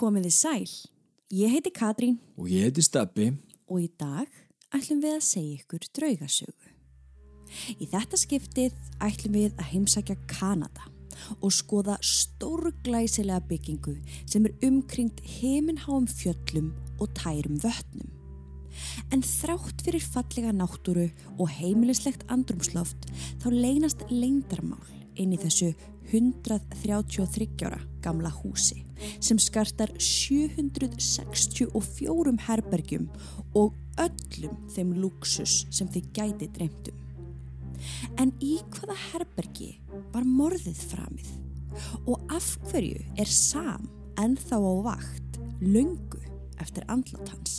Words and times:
Komiði 0.00 0.30
sæl. 0.32 0.68
Ég 1.28 1.50
heiti 1.52 1.70
Katrín 1.76 2.14
Og 2.40 2.46
ég 2.48 2.64
heiti 2.64 2.80
Steppi. 2.80 3.34
og 3.68 3.82
í 3.82 3.88
dag 4.00 4.28
ætlum 4.72 5.02
við 5.02 5.16
að 5.18 5.26
segja 5.26 5.58
ykkur 5.60 5.84
draugasögu. 5.92 6.70
Í 7.76 7.84
þetta 7.90 8.16
skiptið 8.16 8.78
ætlum 9.04 9.34
við 9.36 9.50
að 9.60 9.68
heimsækja 9.74 10.16
Kanada 10.30 10.88
og 11.42 11.52
skoða 11.52 11.98
stórglæsilega 12.00 13.42
byggingu 13.50 13.98
sem 14.24 14.46
er 14.48 14.56
umkringt 14.64 15.20
heiminháum 15.20 16.08
fjöllum 16.08 16.72
og 16.98 17.12
tærum 17.14 17.60
vötnum. 17.60 18.08
En 19.12 19.20
þrátt 19.20 19.84
fyrir 19.84 20.00
fallega 20.00 20.54
náttúru 20.56 21.10
og 21.36 21.52
heimilislegt 21.60 22.24
andrumsloft 22.32 23.10
þá 23.42 23.50
leynast 23.52 24.08
leindarmál 24.08 24.80
inn 25.20 25.36
í 25.36 25.42
þessu 25.44 25.74
133 26.10 27.66
ára 27.66 27.80
gamla 28.02 28.30
húsi 28.30 28.84
sem 29.20 29.38
skartar 29.40 29.92
764 29.98 32.38
herbergjum 32.46 33.08
og 33.56 33.74
öllum 34.00 34.56
þeim 34.74 34.92
luxus 35.00 35.66
sem 35.70 35.88
þið 35.88 36.04
gæti 36.16 36.46
dreymtum. 36.56 36.96
En 38.20 38.32
í 38.44 38.58
hvaða 38.74 38.96
herbergi 39.10 39.70
var 40.12 40.24
morðið 40.26 40.78
framið? 40.90 41.28
Og 42.10 42.16
af 42.34 42.58
hverju 42.68 43.00
er 43.20 43.28
Sam 43.30 43.82
ennþá 44.20 44.56
á 44.58 44.72
vakt 44.84 45.30
löngu 45.62 46.20
eftir 46.60 46.84
andlat 46.92 47.28
hans? 47.32 47.54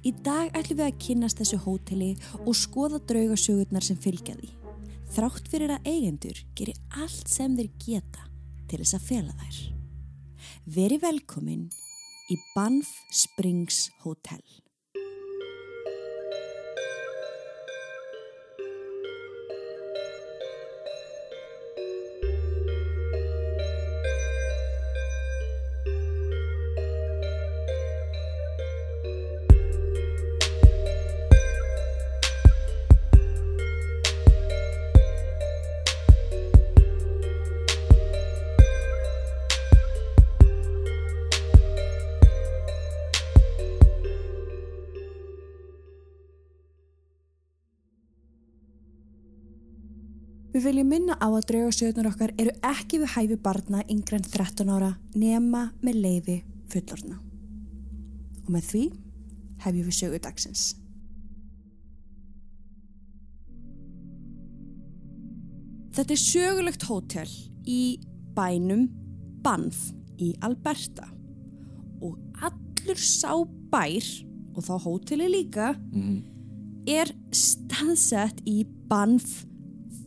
Í 0.00 0.10
dag 0.24 0.48
ætlum 0.56 0.78
við 0.78 0.86
að 0.86 1.00
kynnast 1.04 1.38
þessu 1.42 1.58
hóteli 1.66 2.12
og 2.46 2.54
skoða 2.56 2.98
draugasögurnar 3.10 3.84
sem 3.84 3.98
fylgja 4.00 4.34
því. 4.38 4.48
Þrátt 5.14 5.48
fyrir 5.50 5.72
að 5.72 5.88
eigendur 5.88 6.42
gerir 6.58 6.78
allt 6.98 7.30
sem 7.30 7.54
þeir 7.56 7.70
geta 7.82 8.26
til 8.66 8.80
þess 8.82 8.98
að 8.98 9.08
fela 9.08 9.34
þær. 9.40 9.58
Veri 10.76 10.98
velkomin 11.02 11.66
í 12.32 12.38
Banff 12.54 12.90
Springs 13.14 13.86
Hotel. 14.02 14.42
Við 50.66 50.72
viljum 50.74 50.88
minna 50.90 51.14
á 51.22 51.30
að 51.30 51.44
draugasögurnar 51.46 52.06
okkar 52.10 52.32
eru 52.42 52.50
ekki 52.66 52.98
við 52.98 53.12
hæfi 53.12 53.36
barna 53.38 53.84
yngre 53.86 54.16
en 54.18 54.24
13 54.26 54.72
ára 54.74 54.88
nema 55.14 55.60
með 55.78 56.00
leiði 56.02 56.34
fullorna. 56.72 57.20
Og 58.42 58.48
með 58.50 58.66
því 58.72 58.82
hefjum 59.62 59.86
við 59.86 59.96
sögu 60.00 60.20
dagsins. 60.26 60.64
Þetta 65.94 66.18
er 66.18 66.24
sögulegt 66.24 66.90
hótel 66.90 67.30
í 67.62 67.80
bænum 68.34 68.88
Banff 69.46 69.92
í 70.18 70.34
Alberta 70.42 71.06
og 72.02 72.18
allur 72.42 73.06
sá 73.06 73.38
bær 73.70 74.14
og 74.56 74.64
þá 74.66 74.76
hóteli 74.82 75.30
líka 75.30 75.76
er 76.90 77.14
staðsett 77.30 78.42
í 78.42 78.64
Banff 78.90 79.44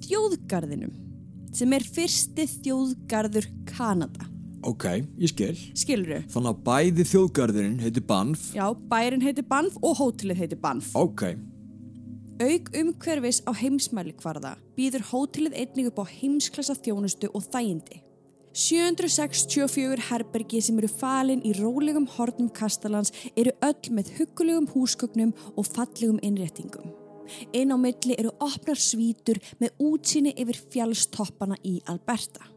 þjóðgarðinum 0.10 0.98
sem 1.56 1.78
er 1.78 1.86
fyrsti 1.86 2.46
þjóðgarður 2.58 3.48
Kanada. 3.70 4.28
Ok, 4.68 4.86
ég 5.22 5.32
skil. 5.32 5.54
Skilur 5.78 6.18
þau? 6.18 6.34
Þannig 6.34 6.52
að 6.52 6.66
bæði 6.66 7.06
þjóðgarðurinn 7.14 7.80
heiti 7.80 8.04
Banff. 8.04 8.50
Já, 8.58 8.66
bærin 8.92 9.24
heitir 9.24 9.48
Banff 9.48 9.80
og 9.80 9.96
hótelið 10.02 10.44
heitir 10.44 10.60
Banff. 10.60 10.92
Ok, 11.00 11.24
Auk 12.40 12.70
umhverfis 12.72 13.42
á 13.44 13.52
heimsmæli 13.52 14.14
kvarða 14.16 14.54
býður 14.78 15.04
hótelið 15.10 15.58
einnig 15.60 15.90
upp 15.90 15.98
á 16.00 16.06
heimsklassa 16.08 16.72
þjónustu 16.78 17.28
og 17.36 17.44
þægindi. 17.52 18.00
764 18.56 20.06
herbergi 20.08 20.62
sem 20.64 20.80
eru 20.80 20.88
falin 20.88 21.44
í 21.44 21.52
rólegum 21.58 22.08
hornum 22.16 22.48
Kastalans 22.48 23.12
eru 23.36 23.52
öll 23.60 23.92
með 23.92 24.14
huggulegum 24.16 24.72
húsgögnum 24.72 25.36
og 25.58 25.68
fallegum 25.68 26.24
innréttingum. 26.24 26.96
Inn 27.54 27.74
á 27.74 27.78
milli 27.80 28.18
eru 28.18 28.36
opnar 28.44 28.80
svítur 28.80 29.42
með 29.60 29.76
útsýni 29.90 30.36
yfir 30.38 30.62
fjallstoppana 30.70 31.60
í 31.64 31.80
Alberta. 31.90 32.48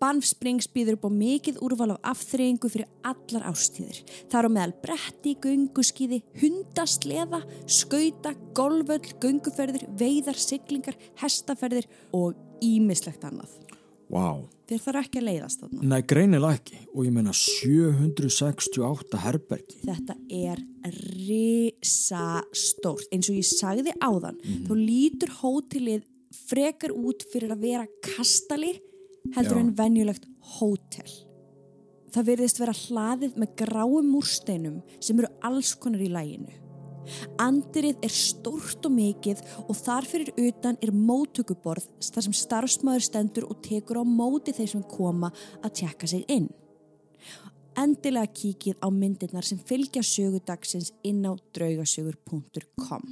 Banff 0.00 0.26
Springs 0.28 0.68
býður 0.68 0.98
upp 0.98 1.06
á 1.08 1.10
mikið 1.16 1.60
úrval 1.64 1.94
af 1.94 2.10
afþreyingu 2.12 2.70
fyrir 2.72 2.90
allar 3.06 3.46
ástíðir. 3.50 4.02
Það 4.28 4.40
eru 4.40 4.52
meðal 4.56 4.74
bretti, 4.82 5.36
gönguskíði, 5.44 6.20
hundasleða, 6.42 7.40
skauta, 7.64 8.34
golföll, 8.56 9.14
gönguferðir, 9.22 9.86
veiðar, 10.00 10.40
siglingar, 10.40 10.98
hestaferðir 11.22 11.88
og 12.12 12.36
ímislegt 12.64 13.24
annað. 13.24 13.56
Wow. 14.14 14.44
Þeir 14.64 14.80
þarf 14.80 15.00
ekki 15.02 15.20
að 15.20 15.26
leiðast 15.28 15.60
þarna. 15.60 15.82
Nei, 15.90 16.00
greinilega 16.08 16.56
ekki. 16.56 16.78
Og 16.94 17.04
ég 17.04 17.12
meina 17.12 17.34
768 17.36 19.20
herbergi. 19.20 19.76
Þetta 19.84 20.16
er 20.32 20.62
risastórt. 21.18 23.10
Eins 23.12 23.28
og 23.28 23.36
ég 23.36 23.48
sagði 23.48 23.92
áðan, 24.00 24.40
þá 24.64 24.72
lítur 24.78 25.34
hótelið 25.42 26.08
frekar 26.48 26.94
út 26.96 27.26
fyrir 27.30 27.52
að 27.54 27.68
vera 27.68 27.86
kastali 28.04 28.72
heldur 29.36 29.60
Já. 29.60 29.62
en 29.62 29.76
venjulegt 29.76 30.26
hótel. 30.56 31.12
Það 32.14 32.28
verðist 32.30 32.60
vera 32.62 32.74
hlaðið 32.78 33.38
með 33.42 33.56
gráum 33.58 34.10
múrsteinum 34.14 34.82
sem 35.02 35.18
eru 35.18 35.30
alls 35.44 35.74
konar 35.76 36.02
í 36.04 36.10
læginu. 36.12 36.63
Andirið 37.42 38.02
er 38.04 38.12
stórt 38.14 38.86
og 38.86 38.94
mikið 38.96 39.42
og 39.66 39.78
þar 39.78 40.08
fyrir 40.08 40.32
utan 40.40 40.78
er 40.82 40.92
móttökuborð 40.94 41.88
þar 42.08 42.26
sem 42.28 42.36
starfsmæður 42.40 43.06
stendur 43.08 43.48
og 43.48 43.62
tekur 43.64 44.02
á 44.02 44.04
móti 44.04 44.54
þeir 44.56 44.74
sem 44.76 44.84
koma 44.88 45.32
að 45.62 45.74
tjekka 45.80 46.10
sig 46.10 46.24
inn. 46.28 46.50
Endilega 47.74 48.30
kíkið 48.30 48.78
á 48.78 48.88
myndirnar 48.94 49.46
sem 49.46 49.58
fylgja 49.58 50.04
sögudagsins 50.06 50.92
inn 51.02 51.24
á 51.26 51.34
draugasögur.com. 51.56 53.02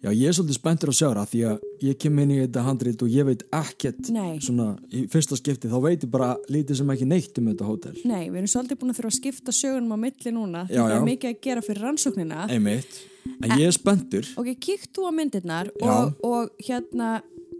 Já, 0.00 0.08
ég 0.16 0.30
er 0.30 0.32
svolítið 0.32 0.56
spenntur 0.56 0.88
að 0.88 0.96
sjá 0.96 1.08
það 1.12 1.26
því 1.30 1.40
að 1.50 1.64
ég 1.84 1.96
kem 2.00 2.18
inn 2.22 2.30
í 2.32 2.38
þetta 2.40 2.62
handrit 2.64 3.02
og 3.04 3.10
ég 3.12 3.26
veit 3.28 3.42
ekkert 3.52 4.08
Nei. 4.14 4.38
svona 4.40 4.68
í 4.96 5.02
fyrsta 5.12 5.36
skipti 5.36 5.68
þá 5.68 5.76
veit 5.84 6.06
ég 6.06 6.10
bara 6.14 6.30
lítið 6.48 6.78
sem 6.80 6.92
ekki 6.94 7.08
neitt 7.10 7.36
um 7.42 7.50
þetta 7.50 7.68
hótel. 7.68 7.92
Nei, 8.08 8.30
við 8.30 8.38
erum 8.40 8.48
svolítið 8.54 8.78
búin 8.80 8.94
að 8.94 8.96
þurfa 9.00 9.10
að 9.12 9.18
skipta 9.18 9.52
sögunum 9.52 9.92
á 9.92 9.98
milli 10.00 10.32
núna 10.32 10.62
því 10.70 10.78
Já, 10.78 10.80
það 10.86 10.94
er 10.94 10.96
já. 11.02 11.04
mikið 11.10 11.30
að 11.34 11.40
gera 11.48 11.64
fyrir 11.68 11.84
rannsóknina. 11.84 12.46
Einmitt. 12.56 13.00
En 13.44 13.52
ég 13.60 13.66
er 13.68 13.76
spenntur. 13.76 14.30
Ok, 14.40 14.48
kíkt 14.64 14.88
þú 14.96 15.04
á 15.04 15.12
myndirnar 15.12 15.68
og, 15.84 16.16
og 16.24 16.48
hérna, 16.64 17.10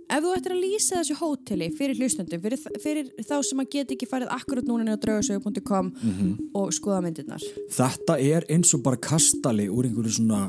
ef 0.08 0.24
þú 0.24 0.32
ættir 0.38 0.54
að 0.56 0.62
lýsa 0.64 0.96
þessu 1.02 1.18
hóteli 1.20 1.68
fyrir 1.76 2.00
hlustendum, 2.00 2.40
fyrir, 2.40 2.64
fyrir 2.80 3.12
þá 3.20 3.36
sem 3.44 3.60
að 3.60 3.68
geta 3.76 3.94
ekki 3.98 4.08
farið 4.08 4.32
akkurat 4.32 4.64
núna 4.64 4.86
inn 4.88 4.96
á 4.96 5.02
draugasögu.com 5.04 5.92
Mhm. 5.92 6.32
og 6.56 6.72
skoða 6.72 7.04
myndirnar. 7.04 7.44
Þetta 7.68 8.16
er 8.18 8.48
eins 8.48 8.72
og 8.74 8.82
bara 8.82 8.96
kastali 8.96 9.68
úr 9.68 9.84
einhverju 9.90 10.16
svona 10.16 10.46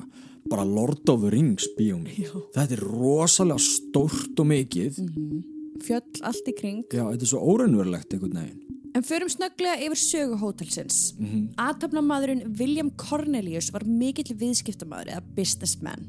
bara 0.49 0.65
Lord 0.65 1.09
of 1.09 1.21
the 1.21 1.29
Rings 1.33 1.67
bíómi. 1.77 2.25
Þetta 2.55 2.77
er 2.77 2.83
rosalega 2.83 3.59
stórt 3.59 4.39
og 4.39 4.47
mikið. 4.51 4.99
Fjöll 5.81 6.21
allt 6.27 6.47
í 6.49 6.55
kring. 6.57 6.83
Já, 6.91 7.05
þetta 7.09 7.25
er 7.27 7.31
svo 7.31 7.41
óraunverulegt 7.53 8.13
einhvern 8.13 8.37
veginn. 8.41 8.59
En 8.93 9.05
förum 9.07 9.29
snögglega 9.31 9.79
yfir 9.85 9.99
sögu 9.99 10.37
hótelsins. 10.41 11.13
Mm 11.17 11.25
Mhm. 11.25 11.49
Athafnamaðurinn 11.57 12.59
William 12.59 12.91
Cornelius 12.91 13.71
var 13.71 13.85
mikill 13.85 14.35
viðskiptamaður 14.35 15.13
eða 15.13 15.23
businessman. 15.35 16.07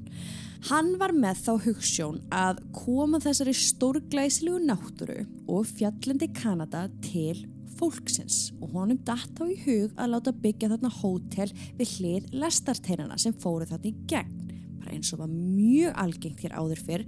Hann 0.68 0.96
var 0.98 1.10
með 1.10 1.36
þá 1.42 1.62
hugssjón 1.64 2.20
að 2.30 2.58
koma 2.72 3.18
þessari 3.18 3.54
stórglæsilegu 3.54 4.60
náttúru 4.62 5.26
og 5.48 5.66
fjallandi 5.66 6.28
Kanada 6.34 6.88
til 7.02 7.46
fólksins 7.82 8.52
og 8.60 8.76
honum 8.76 9.00
datt 9.06 9.34
þá 9.34 9.44
í 9.50 9.58
hug 9.64 9.98
að 9.98 10.14
láta 10.14 10.34
byggja 10.44 10.70
þarna 10.72 10.94
hótel 11.00 11.50
við 11.78 11.94
hlið 11.96 12.32
lestarteinana 12.44 13.18
sem 13.18 13.34
fóru 13.34 13.66
þarna 13.66 13.90
í 13.90 13.94
gegn. 14.10 14.50
Bara 14.82 14.96
eins 14.96 15.12
og 15.14 15.22
var 15.22 15.30
mjög 15.32 15.96
algengt 16.04 16.44
hér 16.44 16.54
áður 16.58 16.84
fyrr 16.86 17.06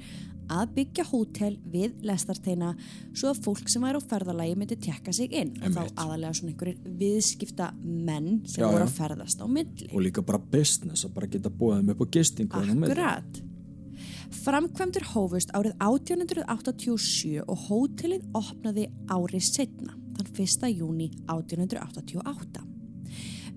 að 0.53 0.75
byggja 0.77 1.07
hótel 1.09 1.55
við 1.73 1.95
lestarteina 2.05 2.75
svo 3.17 3.31
að 3.31 3.41
fólk 3.47 3.71
sem 3.73 3.85
væri 3.85 4.01
á 4.01 4.09
ferðalagi 4.11 4.59
myndi 4.59 4.77
tekka 4.77 5.15
sig 5.17 5.33
inn 5.33 5.55
og 5.63 5.73
þá 5.73 5.81
aðalega 6.05 6.37
svona 6.37 6.53
einhverjir 6.53 6.93
viðskipta 7.01 7.71
menn 7.81 8.43
sem 8.45 8.65
Já, 8.65 8.69
voru 8.69 8.85
að 8.85 8.95
ferðast 8.99 9.41
á 9.41 9.47
milli. 9.49 9.89
Og 9.93 10.05
líka 10.05 10.25
bara 10.27 10.43
business 10.43 11.07
að 11.07 11.17
bara 11.17 11.31
geta 11.33 11.53
búið 11.53 11.95
upp 11.95 12.05
á 12.05 12.07
gistingu. 12.19 12.61
Akkurat. 12.61 13.43
Framkvæmdur 14.45 15.07
hófust 15.15 15.53
árið 15.57 15.77
1887 15.85 17.45
og 17.47 17.69
hótelið 17.69 18.25
opnaði 18.37 18.89
árið 19.09 19.47
setna, 19.47 19.95
þann 20.29 20.47
1. 20.47 20.71
júni 20.79 21.11
1888. 21.27 22.65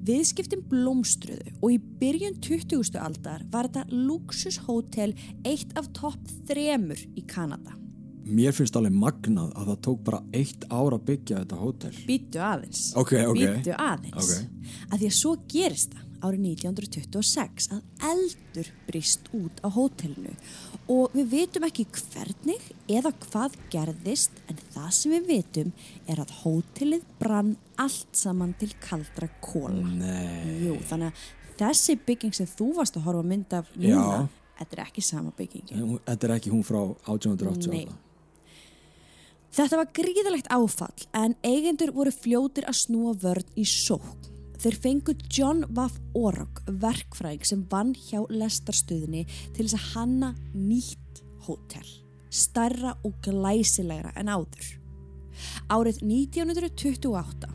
Viðskiptin 0.07 0.61
blómstruðu 0.69 1.55
og 1.57 1.73
í 1.73 1.79
byrjun 1.99 2.37
20. 2.43 2.95
aldar 3.01 3.43
var 3.51 3.67
þetta 3.67 3.87
luxushótel 3.91 5.11
eitt 5.47 5.73
af 5.79 5.89
topp 5.97 6.31
þremur 6.47 7.01
í 7.17 7.25
Kanada. 7.27 7.75
Mér 8.27 8.55
finnst 8.55 8.75
alveg 8.75 8.95
magnað 8.95 9.53
að 9.55 9.69
það 9.71 9.81
tók 9.87 9.99
bara 10.07 10.19
eitt 10.35 10.65
ár 10.67 10.95
að 10.95 11.05
byggja 11.07 11.43
þetta 11.43 11.59
hótel. 11.61 11.93
Býttu 12.07 12.41
aðeins. 12.43 12.81
Ok, 12.99 13.13
ok. 13.23 13.37
Býttu 13.39 13.75
aðeins. 13.75 14.17
Ok. 14.19 14.73
Að 14.91 14.97
því 14.97 15.09
að 15.11 15.17
svo 15.19 15.33
gerist 15.51 15.95
það 15.95 16.06
árið 16.25 16.45
1926 16.53 17.69
að 17.75 18.07
eldur 18.09 18.69
brist 18.87 19.29
út 19.37 19.61
á 19.61 19.67
hótelinu 19.73 20.33
og 20.91 21.15
við 21.15 21.29
vitum 21.33 21.67
ekki 21.67 21.85
hvernig 21.91 22.63
eða 22.91 23.11
hvað 23.27 23.57
gerðist 23.73 24.39
en 24.47 24.61
það 24.73 24.89
sem 24.97 25.15
við 25.17 25.29
vitum 25.31 25.73
er 26.07 26.21
að 26.23 26.33
hótelið 26.41 27.05
brann 27.19 27.55
allt 27.77 28.17
saman 28.17 28.55
til 28.59 28.71
kaldra 28.83 29.29
kóla. 29.43 29.83
Nei. 29.83 30.63
Jú, 30.65 30.77
þannig 30.89 31.11
að 31.11 31.53
þessi 31.61 31.97
bygging 32.07 32.35
sem 32.37 32.49
þú 32.49 32.71
varst 32.79 32.97
að 32.97 33.07
horfa 33.09 33.23
að 33.25 33.31
mynda 33.33 33.61
af 33.63 33.71
núna, 33.75 34.25
þetta 34.59 34.77
er 34.77 34.83
ekki 34.87 35.05
sama 35.05 35.33
bygging. 35.37 35.71
Þetta 36.07 36.29
er 36.29 36.35
ekki 36.37 36.53
hún 36.53 36.65
frá 36.67 36.81
1888. 36.85 37.71
Nei. 37.73 38.05
Þetta 39.57 39.79
var 39.79 39.93
gríðalegt 39.95 40.49
áfall 40.53 41.07
en 41.17 41.33
eigendur 41.45 41.93
voru 41.95 42.11
fljótir 42.13 42.67
að 42.69 42.81
snúa 42.83 43.13
vörn 43.17 43.55
í 43.57 43.63
sókn. 43.65 44.36
Þeir 44.57 44.77
fengu 44.81 45.13
John 45.30 45.59
Waff 45.77 46.00
Orok, 46.18 46.63
verkfræðing 46.81 47.45
sem 47.45 47.59
vann 47.69 47.92
hjá 47.94 48.24
lestarstöðinni 48.33 49.27
til 49.54 49.68
þess 49.68 49.77
að 49.77 49.89
hanna 49.94 50.30
nýtt 50.56 51.21
hótel, 51.45 51.86
starra 52.33 52.95
og 53.06 53.19
glæsilegra 53.27 54.15
en 54.18 54.31
áður. 54.33 54.71
Árið 55.69 56.01
1928, 56.01 57.51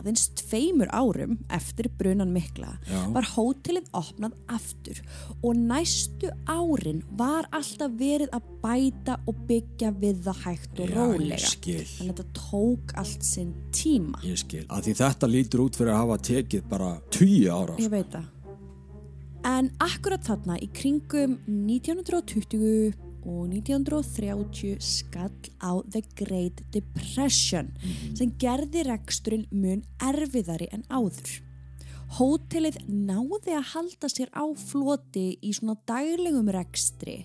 aðeins 0.00 0.26
tveimur 0.40 0.90
árum 0.92 1.36
eftir 1.52 1.90
brunan 1.98 2.32
mikla, 2.34 2.72
Já. 2.88 3.00
var 3.14 3.28
hótelið 3.34 3.90
opnað 3.96 4.34
aftur 4.50 5.00
og 5.42 5.54
næstu 5.60 6.32
árin 6.48 7.02
var 7.18 7.48
alltaf 7.52 7.94
verið 8.00 8.32
að 8.36 8.48
bæta 8.64 9.18
og 9.28 9.44
byggja 9.48 9.92
við 10.00 10.24
það 10.26 10.42
hægt 10.46 10.80
og 10.80 10.90
Já, 10.90 10.96
rólega. 10.96 11.52
að 11.70 12.10
þetta 12.10 12.26
tók 12.40 12.96
allt 13.00 13.24
sinn 13.26 13.54
tíma. 13.76 14.20
Ég 14.26 14.40
skil. 14.40 14.64
Að 14.68 14.88
því 14.88 14.96
þetta 15.04 15.30
lítur 15.30 15.64
út 15.66 15.78
fyrir 15.78 15.94
að 15.94 16.02
hafa 16.02 16.18
tekið 16.30 16.68
bara 16.70 16.90
20 17.14 17.48
ára. 17.54 17.78
Ég 17.80 17.92
veit 17.92 18.10
það. 18.12 18.28
En 19.50 19.70
akkurat 19.80 20.20
þarna 20.26 20.58
í 20.60 20.68
kringum 20.76 21.38
1920 21.48 22.92
og 23.24 23.50
1930 23.52 24.80
skall 24.80 25.50
á 25.60 25.72
The 25.92 26.02
Great 26.18 26.62
Depression 26.72 27.70
sem 28.16 28.32
gerði 28.40 28.84
reksturinn 28.88 29.46
mun 29.52 29.84
erfiðari 30.02 30.70
en 30.74 30.84
áður. 30.88 31.40
Hótelið 32.18 32.80
náði 32.88 33.54
að 33.54 33.68
halda 33.74 34.10
sér 34.10 34.32
á 34.34 34.44
floti 34.58 35.38
í 35.46 35.52
svona 35.54 35.76
daglegum 35.86 36.50
rekstri 36.50 37.20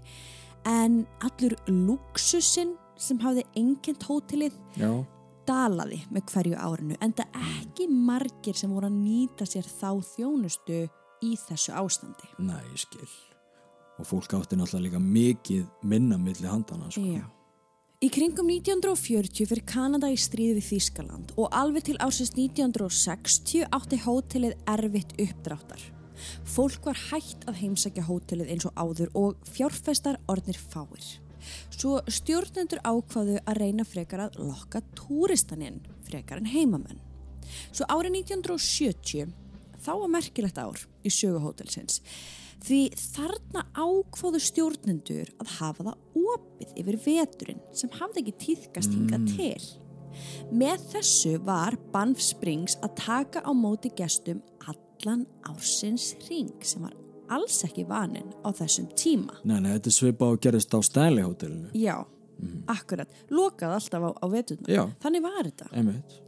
en 0.70 1.04
allur 1.26 1.56
luxusinn 1.70 2.76
sem 2.98 3.20
hafði 3.24 3.46
engind 3.60 4.06
hótelið 4.08 4.56
Já. 4.80 4.92
dalaði 5.48 6.02
með 6.14 6.28
hverju 6.32 6.60
árinu 6.60 7.00
en 7.02 7.16
það 7.18 7.40
ekki 7.42 7.90
margir 7.92 8.58
sem 8.58 8.74
voru 8.74 8.90
að 8.92 9.00
nýta 9.02 9.48
sér 9.50 9.68
þá 9.68 9.90
þjónustu 10.16 10.86
í 11.26 11.36
þessu 11.48 11.74
ástandi. 11.76 12.36
Ég 12.40 12.86
skil. 12.86 13.10
Og 14.00 14.08
fólk 14.10 14.36
átti 14.36 14.58
náttúrulega 14.60 14.90
líka 14.90 15.00
mikið 15.00 15.66
minna 15.88 16.18
milli 16.20 16.48
handana, 16.50 16.92
sko. 16.92 17.02
Já. 17.02 17.26
Í 18.04 18.10
kringum 18.12 18.50
1940 18.52 19.48
fyrir 19.48 19.64
Kanada 19.66 20.10
í 20.12 20.18
stríði 20.20 20.58
við 20.58 20.66
Þýskaland 20.68 21.32
og 21.40 21.54
alveg 21.56 21.88
til 21.88 21.96
ársins 22.04 22.34
1960 22.36 23.64
átti 23.74 24.00
hótelið 24.04 24.58
erfitt 24.68 25.16
uppdráttar. 25.24 25.82
Fólk 26.44 26.86
var 26.90 27.00
hægt 27.10 27.48
að 27.50 27.62
heimsækja 27.62 28.04
hótelið 28.06 28.52
eins 28.52 28.68
og 28.68 28.76
áður 28.76 29.14
og 29.16 29.48
fjárfestar 29.48 30.20
orðnir 30.32 30.60
fáir. 30.60 31.08
Svo 31.72 32.02
stjórnendur 32.12 32.84
ákvaðu 32.84 33.40
að 33.42 33.60
reyna 33.62 33.86
frekar 33.88 34.26
að 34.28 34.40
lokka 34.44 34.84
túristaninn 34.98 35.80
frekar 36.06 36.44
en 36.44 36.52
heimamenn. 36.52 37.02
Svo 37.72 37.88
árið 37.88 38.20
1970 38.26 39.32
þá 39.80 39.92
var 40.04 40.12
merkilegt 40.12 40.60
ár 40.60 40.84
í 41.06 41.14
söguhótelsins 41.14 42.02
því 42.66 42.82
þarna 42.98 43.64
ákváðu 43.78 44.42
stjórnendur 44.42 45.32
að 45.42 45.56
hafa 45.60 45.86
það 45.90 46.22
opið 46.34 46.78
yfir 46.82 47.00
veturinn 47.06 47.64
sem 47.76 47.92
hafði 48.00 48.24
ekki 48.24 48.36
tíðkast 48.46 48.96
hingað 48.96 49.28
til. 49.36 49.66
Með 50.56 50.86
þessu 50.94 51.36
var 51.46 51.76
Banff 51.94 52.24
Springs 52.24 52.78
að 52.86 52.96
taka 53.04 53.44
á 53.44 53.52
móti 53.52 53.92
gestum 53.98 54.42
allan 54.66 55.26
ársins 55.50 56.14
ring 56.30 56.54
sem 56.66 56.86
var 56.86 56.96
alls 57.36 57.60
ekki 57.68 57.86
vanin 57.90 58.32
á 58.46 58.50
þessum 58.56 58.88
tíma. 58.98 59.40
Nei, 59.44 59.60
nei, 59.60 59.74
þetta 59.76 59.92
er 59.92 59.98
svipað 60.00 60.36
og 60.36 60.44
gerist 60.46 60.78
á 60.78 60.80
Stanley 60.86 61.26
hótelinu. 61.26 61.72
Já, 61.76 61.98
akkurat. 62.72 63.12
Lokaði 63.34 63.80
alltaf 63.80 64.08
á, 64.08 64.12
á 64.16 64.26
veturna. 64.32 64.70
Já. 64.72 64.84
Þannig 65.04 65.26
var 65.26 65.42
þetta. 65.50 65.72
Einmitt. 65.74 66.22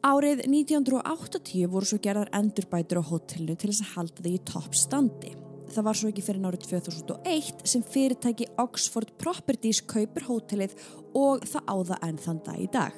Árið 0.00 0.46
1980 0.48 1.66
voru 1.68 1.84
svo 1.84 1.98
gerðar 2.00 2.30
endurbætur 2.32 3.02
á 3.04 3.04
hótelinu 3.04 3.52
til 3.60 3.68
þess 3.68 3.84
að 3.84 3.90
halda 3.98 4.22
þig 4.24 4.36
í 4.38 4.42
toppstandi. 4.48 5.32
Það 5.70 5.84
var 5.86 5.98
svo 5.98 6.08
ekki 6.08 6.22
fyrir 6.24 6.46
árið 6.48 6.62
2001 6.70 7.64
sem 7.68 7.82
fyrirtæki 7.84 8.46
Oxford 8.62 9.12
Properties 9.20 9.82
kaupir 9.84 10.24
hótelið 10.24 10.72
og 11.12 11.44
það 11.44 11.68
á 11.68 11.76
það 11.90 12.06
enn 12.08 12.20
þann 12.24 12.40
dag 12.46 12.62
í 12.64 12.68
dag. 12.72 12.96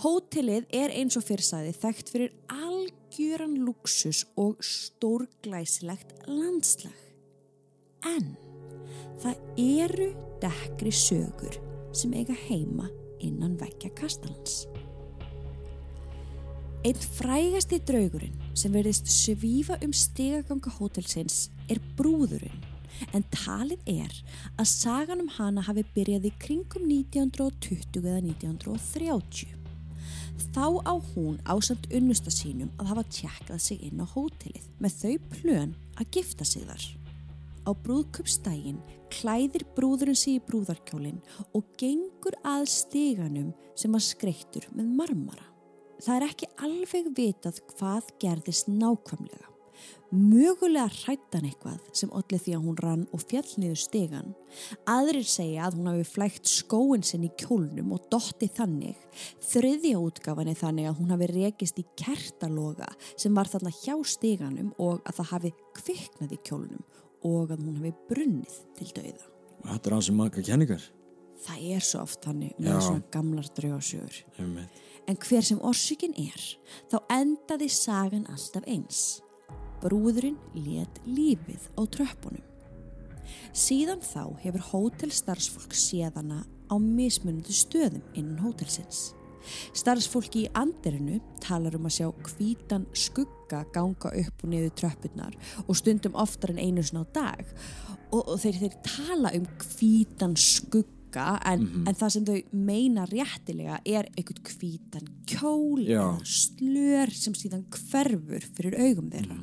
Hótelið 0.00 0.64
er 0.80 0.94
eins 0.96 1.18
og 1.20 1.26
fyrrsæði 1.28 1.74
þekkt 1.76 2.12
fyrir 2.14 2.32
algjöran 2.48 3.58
luxus 3.66 4.24
og 4.40 4.64
stórglæsilegt 4.64 6.24
landslag. 6.24 6.96
En 8.08 8.32
það 9.20 9.60
eru 9.60 10.08
dekkri 10.40 10.94
sögur 11.04 11.60
sem 11.92 12.16
eiga 12.16 12.36
heima 12.48 12.88
innan 13.20 13.60
vekkja 13.60 13.92
kastalans. 14.00 14.64
Einn 16.84 16.98
frægasti 17.00 17.78
draugurinn 17.88 18.34
sem 18.52 18.74
verðist 18.76 19.06
svífa 19.08 19.78
um 19.86 19.92
stigaganga 19.96 20.68
hótelsins 20.74 21.46
er 21.72 21.78
brúðurinn 21.96 22.58
en 23.16 23.22
talið 23.32 23.86
er 23.88 24.18
að 24.60 24.68
sagan 24.68 25.22
um 25.24 25.30
hana 25.32 25.64
hafi 25.64 25.80
byrjað 25.94 26.26
í 26.28 26.32
kringum 26.42 26.84
1920 26.84 28.02
eða 28.02 28.18
1930. 28.26 29.54
Þá 30.52 30.66
á 30.84 30.94
hún 31.14 31.38
ásamt 31.48 31.88
unnusta 31.88 32.34
sínum 32.34 32.68
að 32.76 32.92
hafa 32.92 33.06
tjekkað 33.16 33.64
sig 33.64 33.88
inn 33.88 34.04
á 34.04 34.06
hótelið 34.12 34.68
með 34.76 34.98
þau 35.00 35.14
plön 35.38 35.74
að 35.96 36.12
gifta 36.18 36.44
sig 36.44 36.68
þar. 36.68 36.84
Á 37.64 37.70
brúðköpstægin 37.80 38.84
klæðir 39.08 39.64
brúðurinn 39.72 40.20
sig 40.20 40.36
í 40.36 40.44
brúðarkjólinn 40.50 41.24
og 41.56 41.64
gengur 41.80 42.36
að 42.44 42.68
stiganum 42.76 43.50
sem 43.72 43.96
var 43.96 44.04
skreittur 44.04 44.68
með 44.76 44.94
marmara. 45.00 45.53
Það 46.02 46.14
er 46.16 46.28
ekki 46.28 46.52
alveg 46.66 47.10
vitað 47.16 47.60
hvað 47.74 48.14
gerðist 48.22 48.70
nákvæmlega. 48.70 49.50
Mögulega 50.14 50.86
hrættan 50.92 51.46
eitthvað 51.48 51.80
sem 51.96 52.10
allir 52.14 52.38
því 52.38 52.52
að 52.54 52.66
hún 52.68 52.76
rann 52.78 53.00
og 53.16 53.22
fjall 53.24 53.48
niður 53.58 53.80
stegan. 53.82 54.34
Aðrir 54.86 55.26
segja 55.26 55.64
að 55.66 55.78
hún 55.80 55.88
hafi 55.90 56.04
flægt 56.06 56.50
skóin 56.50 57.02
sinn 57.02 57.24
í 57.26 57.32
kjólnum 57.40 57.90
og 57.96 58.06
dotti 58.12 58.46
þannig. 58.54 59.00
Þriðja 59.42 59.98
útgafan 59.98 60.52
er 60.52 60.60
þannig 60.60 60.90
að 60.90 61.00
hún 61.00 61.14
hafi 61.16 61.30
rekist 61.32 61.82
í 61.82 61.86
kertaloga 61.98 62.92
sem 63.16 63.34
var 63.34 63.50
þarna 63.50 63.74
hjá 63.80 63.96
steganum 64.06 64.70
og 64.78 65.02
að 65.02 65.18
það 65.18 65.30
hafi 65.32 65.54
kviknað 65.80 66.36
í 66.36 66.42
kjólnum 66.46 66.84
og 67.24 67.56
að 67.56 67.64
hún 67.64 67.80
hafi 67.80 67.94
brunnið 68.12 68.58
til 68.78 68.90
dauða. 69.00 69.30
Og 69.64 69.70
Þetta 69.72 69.90
er 69.90 69.96
hans 69.96 70.10
sem 70.12 70.20
marga 70.20 70.46
kenningar. 70.46 70.90
Það 71.44 71.68
er 71.74 71.84
svo 71.84 72.04
oft 72.04 72.22
þannig 72.24 72.54
með 72.62 72.82
svona 72.86 73.02
gamlar 73.12 73.48
draugasjögur. 73.56 74.20
Einmitt. 74.38 74.82
En 75.08 75.18
hver 75.20 75.44
sem 75.44 75.60
orsökin 75.60 76.14
er, 76.16 76.40
þá 76.88 76.96
endaði 77.12 77.68
sagan 77.72 78.24
alltaf 78.32 78.64
eins. 78.70 79.02
Brúðurinn 79.82 80.38
let 80.56 81.00
lífið 81.04 81.68
á 81.76 81.82
tröppunum. 81.84 82.44
Síðan 83.52 84.00
þá 84.04 84.32
hefur 84.44 84.64
hótelstarfsfólk 84.70 85.76
séðana 85.76 86.42
á 86.72 86.76
mismunandi 86.80 87.52
stöðum 87.52 88.02
innan 88.16 88.40
hótelsins. 88.44 89.12
Starfsfólki 89.76 90.46
í 90.46 90.50
andirinu 90.56 91.18
talar 91.44 91.76
um 91.76 91.88
að 91.88 91.98
sjá 91.98 92.06
hvítan 92.30 92.86
skugga 92.96 93.64
ganga 93.74 94.12
upp 94.22 94.44
og 94.44 94.50
niður 94.50 94.72
tröppurnar 94.80 95.36
og 95.66 95.76
stundum 95.76 96.16
oftar 96.16 96.54
en 96.54 96.62
einu 96.62 96.84
svona 96.84 97.04
á 97.04 97.12
dag 97.12 97.42
og, 98.10 98.22
og 98.22 98.38
þeir, 98.40 98.62
þeir 98.62 98.78
tala 98.88 99.34
um 99.36 99.44
hvítan 99.60 100.36
skugga 100.40 100.93
en, 101.20 101.66
en 101.86 101.96
það 101.98 102.12
sem 102.14 102.24
þau 102.28 102.38
meina 102.66 103.04
réttilega 103.10 103.80
er 103.84 104.08
einhvern 104.14 104.48
hvítan 104.48 105.10
kjól 105.30 105.84
eða 105.84 106.08
slör 106.26 107.12
sem 107.14 107.36
síðan 107.38 107.66
hverfur 107.70 108.48
fyrir 108.56 108.78
augum 108.80 109.12
þeirra. 109.12 109.38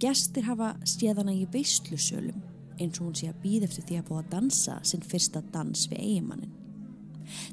Gestir 0.00 0.46
hafa 0.48 0.74
séð 0.88 1.20
hana 1.20 1.34
í 1.36 1.46
veislusölum 1.52 2.40
eins 2.80 3.00
og 3.00 3.10
hún 3.10 3.18
sé 3.18 3.28
að 3.28 3.42
býða 3.42 3.68
eftir 3.68 3.86
því 3.88 3.98
að 4.00 4.06
búa 4.08 4.22
að 4.22 4.30
dansa 4.34 4.78
sinn 4.88 5.04
fyrsta 5.04 5.42
dans 5.52 5.84
við 5.90 6.00
eigimannin. 6.00 6.54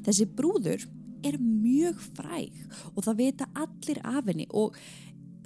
Þessi 0.06 0.26
brúður 0.38 0.86
er 1.26 1.36
mjög 1.42 2.00
fræg 2.16 2.56
og 2.94 3.02
það 3.04 3.20
vita 3.20 3.48
allir 3.58 4.00
af 4.06 4.30
henni 4.30 4.46
og 4.48 4.76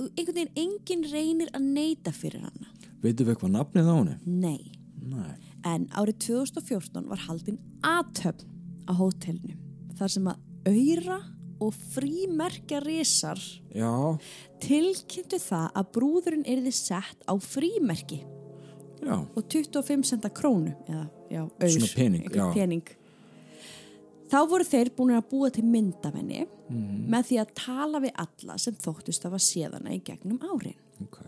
einhvern 0.02 0.36
veginn 0.36 0.60
enginn 0.62 1.08
reynir 1.10 1.50
að 1.56 1.66
neyta 1.74 2.12
fyrir 2.14 2.46
hana. 2.46 2.70
Veitum 3.02 3.26
við 3.26 3.34
eitthvað 3.34 3.56
nafnið 3.56 3.90
á 3.90 3.94
henni? 3.96 4.16
Nei. 4.26 4.72
Nei. 5.02 5.51
En 5.64 5.86
árið 5.94 6.16
2014 6.26 7.06
var 7.08 7.20
haldinn 7.28 7.58
aðtöfn 7.86 8.48
á 8.88 8.92
hótelinu 8.98 9.54
þar 9.98 10.08
sem 10.10 10.26
að 10.32 10.40
auðra 10.66 11.18
og 11.62 11.74
frímerkja 11.94 12.80
risar 12.82 13.38
Já, 13.70 13.90
tilkynntu 14.64 15.38
það 15.38 15.68
að 15.78 15.90
brúðurinn 15.94 16.46
erði 16.50 16.72
sett 16.74 17.22
á 17.30 17.34
frímerki 17.38 18.18
já, 19.02 19.14
og 19.22 19.44
25 19.50 20.02
centa 20.10 20.30
krónu 20.34 20.74
eða, 20.88 21.06
já, 21.30 21.44
Svona 21.68 21.92
pening, 21.94 22.26
já. 22.34 22.48
pening. 22.54 22.82
Þá 24.32 24.38
voru 24.48 24.64
þeir 24.64 24.90
búin 24.96 25.12
að 25.14 25.26
búa 25.30 25.50
til 25.52 25.64
myndamenni 25.68 26.46
Mhm. 26.72 27.08
með 27.12 27.26
því 27.28 27.36
að 27.42 27.54
tala 27.54 27.98
við 28.00 28.12
alla 28.16 28.58
sem 28.58 28.74
þóttust 28.74 29.24
að 29.26 29.30
var 29.30 29.42
séðana 29.44 29.90
í 29.92 30.02
gegnum 30.02 30.38
árin. 30.40 30.74
ok. 31.02 31.18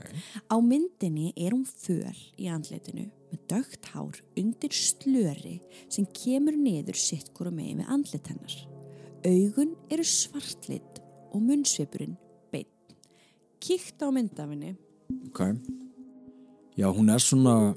Á 0.51 0.57
myndinni 0.63 1.33
er 1.37 1.51
hún 1.53 1.67
föl 1.67 2.17
í 2.39 2.47
andletinu 2.49 3.11
með 3.35 3.43
dögt 3.51 3.89
hár 3.93 4.21
undir 4.39 4.73
slöri 4.75 5.59
sem 5.93 6.07
kemur 6.15 6.57
niður 6.57 6.97
sitt 6.99 7.33
hvora 7.35 7.51
megin 7.55 7.83
við 7.83 7.91
andlet 7.93 8.31
hennar. 8.31 8.57
Augun 9.25 9.75
eru 9.93 10.05
svartlit 10.07 11.01
og 11.35 11.43
munnsvipurinn 11.43 12.15
beinn. 12.53 12.69
Kíkt 13.65 14.03
á 14.05 14.09
myndafinni. 14.15 14.75
Ok. 15.31 15.41
Já, 16.79 16.89
hún 16.91 17.11
er 17.11 17.23
svona, 17.23 17.75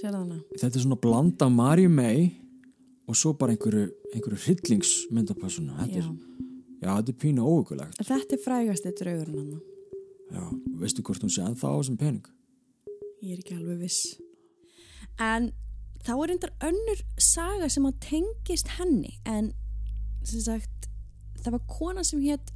Sér 0.00 0.12
hana? 0.16 0.40
þetta 0.58 0.76
er 0.78 0.82
svona 0.84 0.98
bland 1.00 1.42
af 1.42 1.52
Marju 1.52 1.88
May 1.92 2.30
og 3.08 3.16
svo 3.16 3.32
bara 3.36 3.54
einhverju, 3.54 3.88
einhverju 4.14 4.40
hryllingsmyndapersona. 4.46 5.76
Þetta 5.82 6.00
Já. 6.00 6.04
er, 6.04 6.10
já, 6.80 6.90
þetta 6.98 7.12
er 7.14 7.18
pínu 7.22 7.44
óugulegt. 7.44 7.98
Þetta 8.00 8.36
er 8.38 8.42
frægasti 8.44 8.92
draugurinn 9.00 9.38
hann. 9.40 9.62
Já, 10.34 10.44
veistu 10.80 11.02
hvort 11.04 11.22
hún 11.22 11.30
sé 11.32 11.44
ennþá 11.44 11.68
á 11.68 11.76
þessum 11.80 11.98
pening? 12.00 12.24
Ég 13.24 13.36
er 13.38 13.42
ekki 13.44 13.56
alveg 13.58 13.82
viss. 13.84 14.14
En 15.22 15.52
þá 16.04 16.12
er 16.16 16.28
reyndar 16.32 16.52
önnur 16.60 17.02
saga 17.18 17.68
sem 17.72 17.86
að 17.88 18.00
tengist 18.00 18.68
henni 18.78 19.18
en 19.24 19.52
sem 20.24 20.40
sagt 20.40 20.88
það 21.44 21.52
var 21.58 21.64
kona 21.68 22.04
sem 22.04 22.20
hétt 22.24 22.50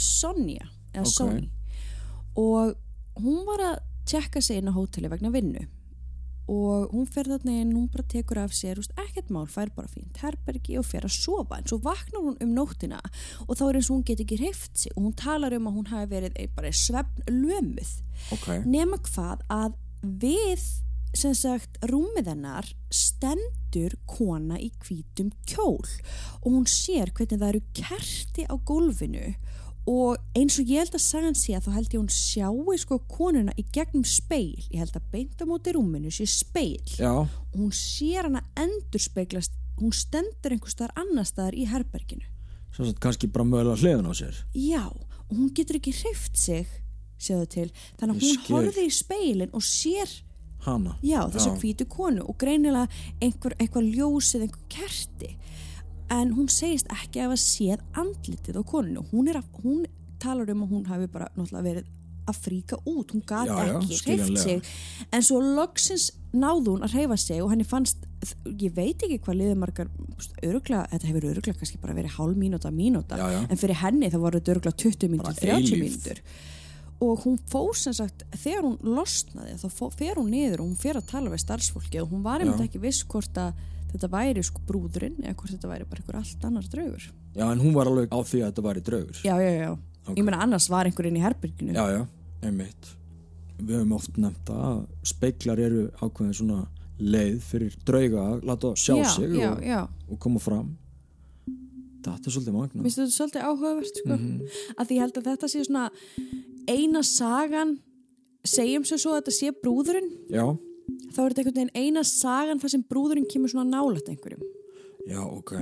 Sonja 0.00 0.66
eða 0.94 1.04
Ok. 1.06 1.12
Sony. 1.14 1.50
Og 2.36 2.74
hún 3.22 3.44
var 3.46 3.60
að 3.62 3.76
tjekka 4.10 4.40
sig 4.42 4.58
inn 4.58 4.68
á 4.70 4.74
hóteli 4.74 5.08
vegna 5.12 5.30
vinnu. 5.30 5.62
Og 6.50 6.90
hún 6.92 7.06
fer 7.08 7.24
þarna 7.30 7.54
inn, 7.62 7.70
hún 7.72 7.86
bara 7.88 8.02
tekur 8.10 8.36
af 8.42 8.52
sér 8.52 8.76
úst, 8.82 8.90
ekkert 9.00 9.30
mál, 9.32 9.46
fær 9.48 9.70
bara 9.72 9.88
fínt 9.88 10.18
herbergi 10.20 10.76
og 10.76 10.84
fer 10.84 11.06
að 11.06 11.14
sofa, 11.16 11.56
en 11.56 11.64
svo 11.70 11.78
vaknar 11.80 12.20
hún 12.20 12.36
um 12.44 12.50
nóttina 12.52 12.98
og 13.46 13.54
þá 13.56 13.62
er 13.70 13.78
eins 13.78 13.88
og 13.88 13.96
hún 13.96 14.04
get 14.10 14.20
ekki 14.20 14.36
hreift 14.42 14.76
sig. 14.76 14.92
Og 14.96 15.06
hún 15.06 15.14
talar 15.16 15.54
um 15.56 15.70
að 15.70 15.78
hún 15.78 15.88
hafi 15.94 16.10
verið 16.10 16.50
bara 16.56 16.72
svefn 16.74 17.24
lömuð 17.30 17.94
Ok. 18.36 18.48
nema 18.66 18.98
hvað 19.08 19.46
að 19.48 19.78
við 20.04 20.66
sem 21.14 21.34
sagt 21.38 21.78
rúmið 21.90 22.30
hennar 22.32 22.68
stendur 22.92 23.94
kona 24.10 24.58
í 24.60 24.70
hvítum 24.84 25.32
kjól 25.48 25.82
og 26.42 26.48
hún 26.48 26.68
sér 26.70 27.12
hvernig 27.14 27.40
það 27.40 27.50
eru 27.52 27.62
kerti 27.78 28.46
á 28.50 28.54
gólfinu 28.58 29.32
og 29.90 30.16
eins 30.36 30.56
og 30.60 30.70
ég 30.70 30.84
held 30.84 30.96
að 30.96 31.04
sagan 31.04 31.36
sé 31.36 31.56
að 31.56 31.66
þá 31.66 31.72
held 31.76 31.90
ég 31.94 32.00
hún 32.00 32.12
sjáu 32.12 32.78
sko 32.80 32.98
konuna 33.10 33.52
í 33.60 33.66
gegnum 33.74 34.06
speil, 34.08 34.56
ég 34.72 34.80
held 34.80 34.96
að 34.96 35.10
beint 35.12 35.42
á 35.42 35.44
móti 35.48 35.74
rúminu 35.76 36.12
sé 36.14 36.26
speil 36.30 36.96
Já, 36.96 37.12
og 37.12 37.58
hún 37.58 37.74
sér 37.74 38.30
hana 38.30 38.42
endur 38.56 39.02
speiklast 39.02 39.52
hún 39.80 39.94
stendur 39.94 40.54
einhver 40.54 40.72
staðar 40.72 40.94
annar 41.02 41.26
staðar 41.28 41.56
í 41.58 41.66
herberginu. 41.70 42.26
Svo 42.74 42.86
að 42.88 43.00
kannski 43.02 43.30
bara 43.30 43.46
mögulega 43.46 43.80
hliðan 43.82 44.10
á 44.10 44.12
sér. 44.18 44.38
Já, 44.58 44.84
og 44.90 45.34
hún 45.34 45.50
getur 45.54 45.78
ekki 45.78 45.94
hreift 45.94 46.38
sig 46.38 46.70
sjáðu 47.22 47.48
til, 47.54 47.66
þannig 47.98 48.14
að 48.14 48.24
hún 48.24 48.38
skil. 48.38 48.54
horfir 48.54 48.84
í 48.84 48.94
speilin 48.94 49.54
og 49.54 49.64
sér 49.64 50.10
Hanna. 50.64 50.96
já, 51.04 51.20
þessa 51.32 51.54
hvítu 51.60 51.86
konu 51.88 52.24
og 52.28 52.38
greinilega 52.40 52.88
einhver, 53.20 53.56
einhver 53.60 53.84
ljós 53.84 54.34
eða 54.36 54.48
einhver 54.48 54.64
kerti. 54.68 55.34
En 56.12 56.34
hún 56.36 56.48
segist 56.52 56.88
ekki 56.92 57.22
að 57.22 57.30
hafa 57.30 57.40
séð 57.40 57.84
andlitið 58.00 58.60
á 58.60 58.62
koninu 58.68 59.04
hún, 59.12 59.28
að, 59.32 59.44
hún 59.64 59.84
talar 60.20 60.50
um 60.52 60.64
að 60.66 60.74
hún 60.74 60.88
hafi 60.90 61.08
bara 61.12 61.30
náttúrulega 61.36 61.68
verið 61.68 61.92
að 62.24 62.40
fríka 62.40 62.78
út. 62.88 63.12
Hún 63.12 63.22
já, 63.24 63.54
ekki 63.78 63.98
hreift 64.06 64.38
sig. 64.40 64.62
En 65.12 65.24
svo 65.24 65.40
loksins 65.44 66.10
náðu 66.32 66.76
hún 66.76 66.86
að 66.86 66.96
hreyfa 66.96 67.18
sig 67.20 67.42
og 67.44 67.52
henni 67.52 67.66
fannst, 67.68 68.06
ég 68.48 68.72
veit 68.74 69.02
ekki 69.04 69.20
hvað 69.20 69.40
liður 69.40 69.60
margar, 69.60 69.90
öruglega, 70.42 70.86
þetta 70.92 71.10
hefur 71.10 71.28
öruglega 71.32 71.60
kannski 71.60 71.80
bara 71.82 71.96
verið 71.96 72.16
hálf 72.16 72.40
mínúta, 72.40 72.72
mínúta. 72.74 73.18
Já, 73.20 73.28
já. 73.36 73.40
en 73.48 73.60
fyrir 73.60 73.80
henni 73.82 74.10
það 74.12 74.24
voru 74.24 74.40
öruglega 74.40 74.80
20 74.84 75.12
mínútur, 75.12 75.28
Bara 75.28 75.60
30 75.60 75.60
eilífð. 75.60 75.84
mínútur 75.84 76.22
og 77.12 77.22
hún 77.24 77.38
fór 77.50 77.76
sem 77.78 77.94
sagt 77.96 78.24
þegar 78.34 78.66
hún 78.66 78.78
losnaði 78.96 79.54
þá 79.60 79.68
fer 79.94 80.18
hún 80.20 80.30
niður 80.32 80.62
og 80.64 80.68
hún 80.70 80.80
fer 80.80 80.98
að 81.00 81.08
tala 81.12 81.30
við 81.32 81.42
starfsfólki 81.44 82.00
og 82.02 82.10
hún 82.12 82.22
var 82.24 82.40
einmitt 82.44 82.64
ekki 82.66 82.80
viss 82.82 83.04
hvort 83.04 83.36
að 83.40 83.54
þetta 83.94 84.10
væri 84.10 84.42
sko 84.42 84.60
brúðurinn 84.66 85.20
eða 85.22 85.36
hvort 85.38 85.52
þetta 85.54 85.70
væri 85.70 85.88
bara 85.90 86.02
einhver 86.02 86.18
allt 86.20 86.44
annar 86.48 86.68
draugur 86.72 87.04
Já, 87.34 87.46
en 87.50 87.60
hún 87.62 87.74
var 87.74 87.86
alveg 87.90 88.10
á 88.14 88.18
því 88.22 88.40
að 88.42 88.48
þetta 88.52 88.64
væri 88.68 88.82
draugur. 88.88 89.20
já, 89.24 89.34
já, 89.42 89.52
já, 89.60 89.72
Ok. 90.04 90.16
ég 90.18 90.24
meina 90.26 90.42
annars 90.44 90.68
var 90.68 90.84
einhver 90.86 91.06
inn 91.08 91.16
í 91.16 91.22
herberginu 91.24 91.72
Já, 91.74 91.84
já, 91.94 92.06
einmitt. 92.42 92.90
Við 93.58 93.76
höfum 93.78 93.92
oft 93.96 94.16
nefnt 94.18 94.50
að 94.50 94.80
speiklar 95.06 95.60
eru 95.62 95.84
ákveðin 96.02 96.34
svona 96.34 96.66
leið 96.98 97.38
fyrir 97.42 97.76
drauga 97.86 98.24
að 98.34 98.42
láta 98.50 98.72
sjá 98.76 98.96
já, 98.98 99.04
sig 99.14 99.30
já, 99.38 99.50
og, 99.52 99.62
já. 99.64 99.80
og 100.10 100.18
koma 100.20 100.42
fram. 100.42 100.74
Þetta 102.04 102.28
er 102.28 102.34
svolítið 102.34 102.52
magna. 102.58 102.82
Mér 102.82 102.90
finnst 102.90 103.00
þetta 103.00 103.14
svolítið 103.16 103.46
áhugavert 103.48 104.00
sko. 104.00 104.16
Mhm. 104.18 104.48
að 104.76 104.86
því 104.90 104.96
ég 104.98 105.00
held 105.04 105.18
að 105.22 105.28
þetta 105.30 105.48
sé 105.48 105.64
svona 105.64 105.84
eina 106.68 107.02
sagan 107.02 107.78
segjum 108.44 108.84
sem 108.84 108.98
svo 109.00 109.14
að 109.14 109.22
þetta 109.22 109.34
sé 109.38 109.52
brúðurinn 109.62 110.10
Já, 110.32 110.44
þá 111.14 111.18
er 111.24 111.32
þetta 111.32 111.40
einhvern 111.42 111.58
veginn 111.60 111.74
eina 111.74 112.02
sagan 112.04 112.60
þar 112.60 112.74
sem 112.74 112.84
brúðurinn 112.90 113.28
kemur 113.30 113.52
svona 113.52 113.70
nálætt 113.72 114.08
einhverjum 114.12 114.44
já, 115.08 115.20
ok. 115.24 115.52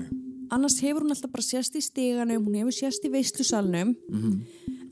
annars 0.55 0.81
hefur 0.83 1.03
hún 1.07 1.15
alltaf 1.15 1.31
bara 1.33 1.43
sést 1.47 1.75
í 1.79 1.83
steganum 1.83 2.45
hún 2.47 2.59
hefur 2.61 2.75
sést 2.77 3.05
í 3.07 3.11
veislusalnum 3.13 3.95
Mhm. 4.11 4.41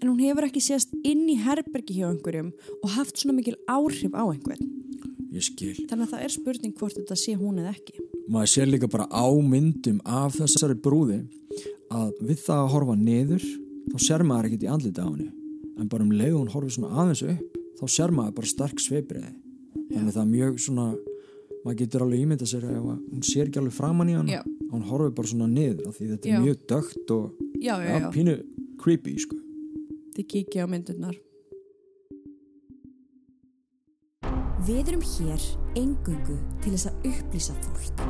en 0.00 0.08
hún 0.08 0.20
hefur 0.22 0.46
ekki 0.48 0.62
sést 0.62 0.88
inn 1.04 1.26
í 1.28 1.36
herbergi 1.42 1.98
hjá 2.00 2.08
einhverjum 2.10 2.52
og 2.82 2.90
haft 2.90 3.16
svona 3.20 3.34
mikil 3.36 3.56
áhrif 3.68 4.12
á 4.14 4.24
einhvern 4.30 4.66
Ég 5.30 5.42
skil. 5.46 5.74
þannig 5.86 6.08
að 6.08 6.12
það 6.14 6.24
er 6.24 6.28
spurning 6.34 6.72
hvort 6.74 6.96
þetta 6.98 7.16
sé 7.16 7.34
hún 7.38 7.58
eða 7.62 7.74
ekki 7.76 7.98
Maður 8.30 8.50
sér 8.54 8.70
líka 8.70 8.88
bara 8.90 9.06
á 9.10 9.26
myndum 9.42 10.00
af 10.06 10.34
þessari 10.38 10.74
brúði 10.78 11.20
að 11.90 12.12
við 12.22 12.38
það 12.46 12.60
að 12.64 12.70
horfa 12.70 12.94
niður 12.98 13.42
þá 13.90 13.96
sér 13.98 14.22
maður 14.22 14.46
ekkert 14.50 14.62
í 14.66 14.70
andlita 14.70 15.02
á 15.02 15.10
henni. 15.10 15.30
En 15.80 15.88
bara 15.88 16.04
um 16.04 16.12
leið 16.12 16.34
og 16.34 16.42
hún 16.42 16.52
horfir 16.54 16.76
svona 16.76 16.92
aðeins 17.02 17.24
upp 17.24 17.60
þá 17.80 17.84
sér 17.88 18.12
maður 18.12 18.36
bara 18.36 18.50
sterk 18.50 18.82
sveipriði. 18.82 19.30
Þannig 19.90 20.10
að 20.10 20.16
það 20.16 20.22
er 20.22 20.30
mjög 20.34 20.58
svona, 20.60 20.86
maður 21.64 21.78
getur 21.80 22.04
alveg 22.04 22.24
ímynda 22.24 22.48
sér 22.48 22.66
að 22.68 22.90
hún 22.90 23.24
sér 23.26 23.48
ekki 23.48 23.60
alveg 23.62 23.76
framann 23.76 24.12
í 24.12 24.16
hann 24.18 24.30
Já. 24.30 24.40
hún 24.70 24.84
horfir 24.90 25.14
bara 25.16 25.32
svona 25.32 25.48
niður 25.50 25.88
af 25.88 25.96
því 25.98 26.10
þetta 26.12 26.28
er 26.28 26.36
Já. 26.36 26.42
mjög 26.44 26.60
dögt 26.72 27.14
og 27.16 27.42
já, 27.60 27.74
já, 27.74 27.88
ja, 27.88 27.98
já, 28.00 28.10
pínu 28.14 28.36
creepy 28.80 29.16
sko. 29.20 29.40
þið 30.16 30.30
kikið 30.34 30.64
á 30.64 30.66
myndirnar 30.70 31.18
Við 34.60 34.90
erum 34.92 35.04
hér 35.16 35.44
engungu 35.80 36.36
til 36.60 36.74
þess 36.74 36.90
að 36.90 37.08
upplýsa 37.10 37.54
fólk 37.64 38.02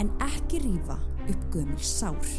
en 0.00 0.10
ekki 0.24 0.62
rífa 0.64 0.96
upp 1.28 1.42
gömul 1.52 1.80
sár 1.84 2.32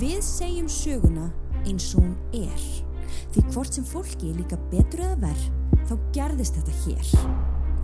Við 0.00 0.20
segjum 0.26 0.68
söguna 0.70 1.30
eins 1.64 1.92
og 1.96 2.04
hún 2.04 2.16
er 2.36 2.91
því 3.34 3.46
hvort 3.50 3.78
sem 3.78 3.88
fólki 3.88 4.30
er 4.30 4.38
líka 4.42 4.60
betur 4.72 5.06
eða 5.08 5.20
verð 5.26 5.48
þá 5.88 5.94
gerðist 6.16 6.60
þetta 6.60 6.78
hér 6.84 7.12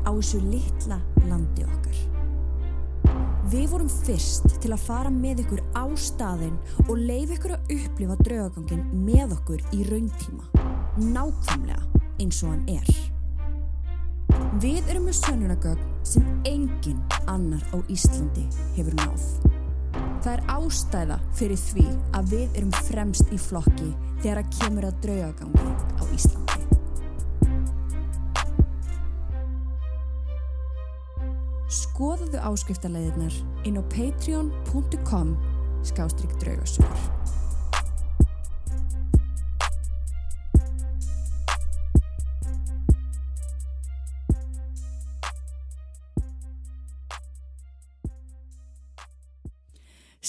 á 0.06 0.10
þessu 0.12 0.44
litla 0.46 1.02
landi 1.26 1.66
okkar 1.66 1.78
Við 3.48 3.70
vorum 3.72 3.88
fyrst 3.88 4.58
til 4.60 4.74
að 4.74 4.82
fara 4.84 5.10
með 5.12 5.38
ykkur 5.46 5.62
á 5.72 5.88
staðinn 5.96 6.58
og 6.84 6.98
leif 7.00 7.30
ykkur 7.32 7.54
að 7.54 7.70
upplifa 7.78 8.16
draugagangin 8.20 8.82
með 9.06 9.32
okkur 9.38 9.62
í 9.72 9.86
rauntíma. 9.88 10.50
Nákvæmlega 11.00 12.02
eins 12.20 12.42
og 12.42 12.52
hann 12.52 12.66
er. 12.68 12.90
Við 14.60 14.90
erum 14.92 15.08
með 15.08 15.20
sönnunagögn 15.22 15.94
sem 16.04 16.28
engin 16.50 17.00
annar 17.24 17.64
á 17.72 17.80
Íslandi 17.88 18.44
hefur 18.76 19.00
náð. 19.00 19.57
Það 20.18 20.32
er 20.32 20.40
ástæða 20.50 21.16
fyrir 21.38 21.60
því 21.62 21.84
að 22.18 22.32
við 22.32 22.56
erum 22.58 22.72
fremst 22.88 23.30
í 23.30 23.38
flokki 23.38 23.90
þegar 24.18 24.40
að 24.42 24.56
kemur 24.58 24.86
að 24.88 24.96
draugagangi 25.04 25.68
á 25.94 26.02
Íslandi. 26.16 26.58
Skoðaðu 31.78 32.42
áskriftarleiðirnar 32.50 33.38
inn 33.68 33.78
á 33.78 33.82
patreon.com 33.94 35.36
skástrygg 35.86 36.34
draugasögur. 36.42 37.17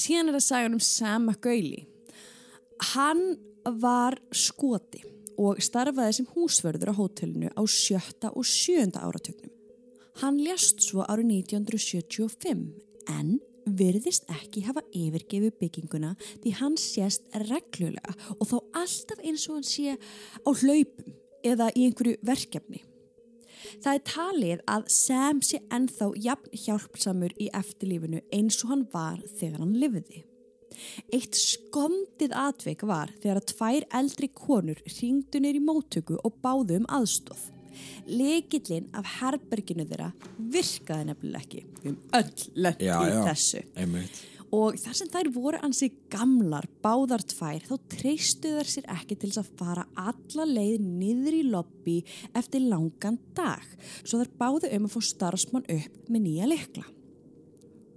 Síðan 0.09 0.31
er 0.31 0.39
það 0.39 0.45
sagan 0.47 0.73
um 0.73 0.81
Sam 0.81 1.27
McGauley. 1.27 1.83
Hann 2.95 3.19
var 3.77 4.15
skoti 4.33 5.03
og 5.37 5.59
starfaði 5.61 6.15
sem 6.17 6.29
húsverður 6.33 6.89
á 6.89 6.97
hótelinu 6.97 7.51
á 7.53 7.61
sjötta 7.69 8.31
og 8.33 8.47
sjönda 8.47 9.03
áratögnum. 9.05 9.53
Hann 10.23 10.41
lést 10.41 10.81
svo 10.81 11.05
árið 11.05 11.29
1975 11.53 12.65
en 13.13 13.37
virðist 13.69 14.25
ekki 14.33 14.65
hafa 14.65 14.81
yfirgefi 14.97 15.53
bygginguna 15.61 16.15
því 16.41 16.57
hann 16.57 16.81
sést 16.81 17.29
reglulega 17.45 18.17
og 18.39 18.49
þá 18.49 18.57
alltaf 18.81 19.21
eins 19.21 19.45
og 19.45 19.59
hann 19.59 19.69
sé 19.69 19.93
á 19.93 20.49
hlaupum 20.49 21.13
eða 21.45 21.69
í 21.77 21.85
einhverju 21.85 22.17
verkefni. 22.25 22.81
Það 23.83 23.93
er 23.93 24.03
talið 24.09 24.63
að 24.75 24.87
Sam 24.93 25.41
sé 25.45 25.61
ennþá 25.73 26.09
jafn 26.25 26.57
hjálpsamur 26.63 27.35
í 27.41 27.49
eftirlífinu 27.59 28.23
eins 28.35 28.59
og 28.63 28.73
hann 28.73 28.87
var 28.93 29.21
þegar 29.39 29.61
hann 29.63 29.77
lifiði. 29.81 30.23
Eitt 31.11 31.35
skondið 31.35 32.33
atvik 32.39 32.85
var 32.87 33.11
þegar 33.19 33.41
að 33.41 33.47
tvær 33.53 33.87
eldri 33.99 34.29
konur 34.31 34.79
ringdu 34.99 35.41
neyri 35.43 35.59
móttöku 35.63 36.19
og 36.23 36.37
báðu 36.43 36.79
um 36.79 36.85
aðstof. 36.99 37.49
Lekillin 38.09 38.89
af 38.97 39.05
herberginu 39.19 39.85
þeirra 39.87 40.09
virkaði 40.51 41.09
nefnilega 41.11 41.43
ekki. 41.43 41.61
Um 41.85 41.97
öll 42.17 42.73
Já, 42.79 42.95
í 42.99 43.11
já. 43.11 43.21
þessu. 43.29 43.63
einmitt 43.79 44.23
Og 44.55 44.79
þar 44.81 44.95
sem 44.97 45.09
þær 45.13 45.27
voru 45.35 45.59
ansi 45.65 45.91
gamlar, 46.09 46.65
báðar 46.81 47.21
tvær, 47.29 47.61
þá 47.67 47.75
treystu 47.93 48.53
þær 48.55 48.71
sér 48.71 48.87
ekki 48.95 49.17
til 49.19 49.29
þess 49.29 49.43
að 49.43 49.51
fara 49.59 49.83
alla 49.93 50.47
leið 50.49 50.85
niður 50.85 51.37
í 51.37 51.41
lobby 51.53 51.97
eftir 52.33 52.65
langan 52.65 53.19
dag. 53.37 53.65
Svo 54.01 54.23
þær 54.23 54.31
báðu 54.41 54.71
um 54.73 54.87
að 54.87 54.95
fá 54.95 55.05
starfsmann 55.11 55.69
upp 55.69 56.09
með 56.09 56.25
nýja 56.25 56.49
lekla. 56.49 56.87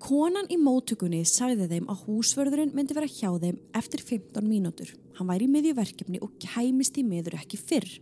Konan 0.02 0.48
í 0.50 0.58
móttökunni 0.58 1.22
sagði 1.30 1.68
þeim 1.70 1.84
að 1.92 2.00
húsvörðurinn 2.08 2.72
myndi 2.74 2.96
vera 2.96 3.08
hjá 3.08 3.30
þeim 3.38 3.60
eftir 3.78 4.02
15 4.02 4.48
mínútur. 4.50 4.90
Hann 5.16 5.28
væri 5.30 5.46
í 5.46 5.52
miðjuverkefni 5.52 6.18
og 6.26 6.34
kæmist 6.42 6.98
í 6.98 7.04
miður 7.06 7.38
ekki 7.38 7.60
fyrr. 7.60 7.92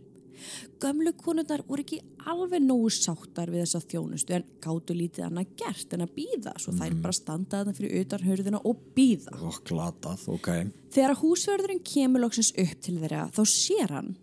Gömlu 0.81 1.13
konurnar 1.17 1.63
voru 1.67 1.83
ekki 1.83 1.99
alveg 2.29 2.63
nógu 2.63 2.89
sáttar 2.93 3.51
við 3.53 3.65
þessa 3.65 3.81
þjónustu 3.91 4.35
en 4.37 4.45
gátu 4.63 4.95
lítið 4.97 5.27
annað 5.27 5.53
gert 5.59 5.93
en 5.95 6.05
að 6.05 6.13
býða 6.17 6.53
svo 6.61 6.73
þær 6.77 6.95
bara 7.03 7.17
standa 7.17 7.61
þarna 7.61 7.75
fyrir 7.77 7.97
utan 8.01 8.25
hörðina 8.25 8.61
og 8.65 8.85
býða. 8.95 9.35
og 9.41 9.59
glatað, 9.67 10.27
ok 10.35 10.49
Þegar 10.91 11.17
húsverðurinn 11.21 11.83
kemur 11.87 12.25
loksins 12.25 12.53
upp 12.57 12.81
til 12.81 12.97
þeirra 13.01 13.27
þá 13.35 13.43
sér 13.47 13.95
hann 13.97 14.15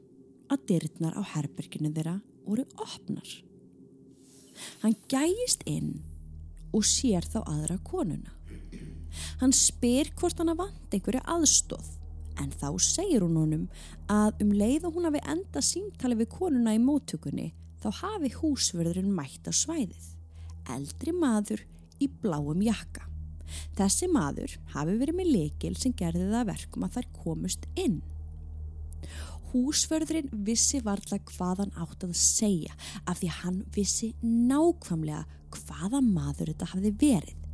að 0.53 0.65
dyrnar 0.73 1.19
á 1.19 1.23
herberginu 1.35 1.93
þeirra 1.93 2.19
voru 2.49 2.65
opnar. 2.81 3.29
Hann 4.83 4.97
gæjist 5.11 5.63
inn 5.69 5.99
og 6.75 6.85
sér 6.89 7.27
þá 7.29 7.41
aðra 7.45 7.79
konuna. 7.85 8.35
Hann 9.41 9.55
spyr 9.57 10.11
hvort 10.19 10.41
hann 10.41 10.53
að 10.53 10.65
vant 10.65 10.97
einhverju 10.97 11.23
aðstóð 11.25 11.98
en 12.43 12.53
þá 12.55 12.69
segir 12.83 13.25
hún 13.25 13.39
honum 13.41 13.65
að 14.13 14.43
um 14.45 14.53
leið 14.55 14.89
og 14.89 14.99
hún 14.99 15.09
hafi 15.09 15.23
enda 15.35 15.63
símtali 15.65 16.19
við 16.19 16.31
konuna 16.35 16.75
í 16.77 16.83
móttökunni 16.83 17.51
þá 17.83 17.89
hafi 18.03 18.33
húsverðurinn 18.39 19.15
mætt 19.15 19.49
á 19.51 19.53
svæðið. 19.55 20.07
Eldri 20.75 21.15
maður 21.15 21.65
í 22.03 22.11
bláum 22.23 22.63
jakka. 22.65 23.07
Þessi 23.79 24.11
maður 24.13 24.59
hafi 24.75 24.99
verið 25.01 25.19
með 25.19 25.33
lekil 25.33 25.75
sem 25.79 25.95
gerði 25.97 26.27
það 26.29 26.41
að 26.43 26.51
verkum 26.53 26.87
að 26.87 26.99
þær 26.99 27.11
komust 27.23 27.69
inn. 27.79 27.99
Húsvörðurinn 29.49 30.29
vissi 30.45 30.83
varla 30.85 31.21
hvað 31.31 31.65
hann 31.65 31.77
átt 31.81 32.05
að 32.05 32.17
segja 32.21 32.75
af 33.09 33.23
því 33.23 33.31
hann 33.39 33.61
vissi 33.73 34.13
nákvæmlega 34.21 35.25
hvaða 35.55 36.03
maður 36.05 36.53
þetta 36.53 36.73
hafði 36.75 36.93
verið 37.01 37.48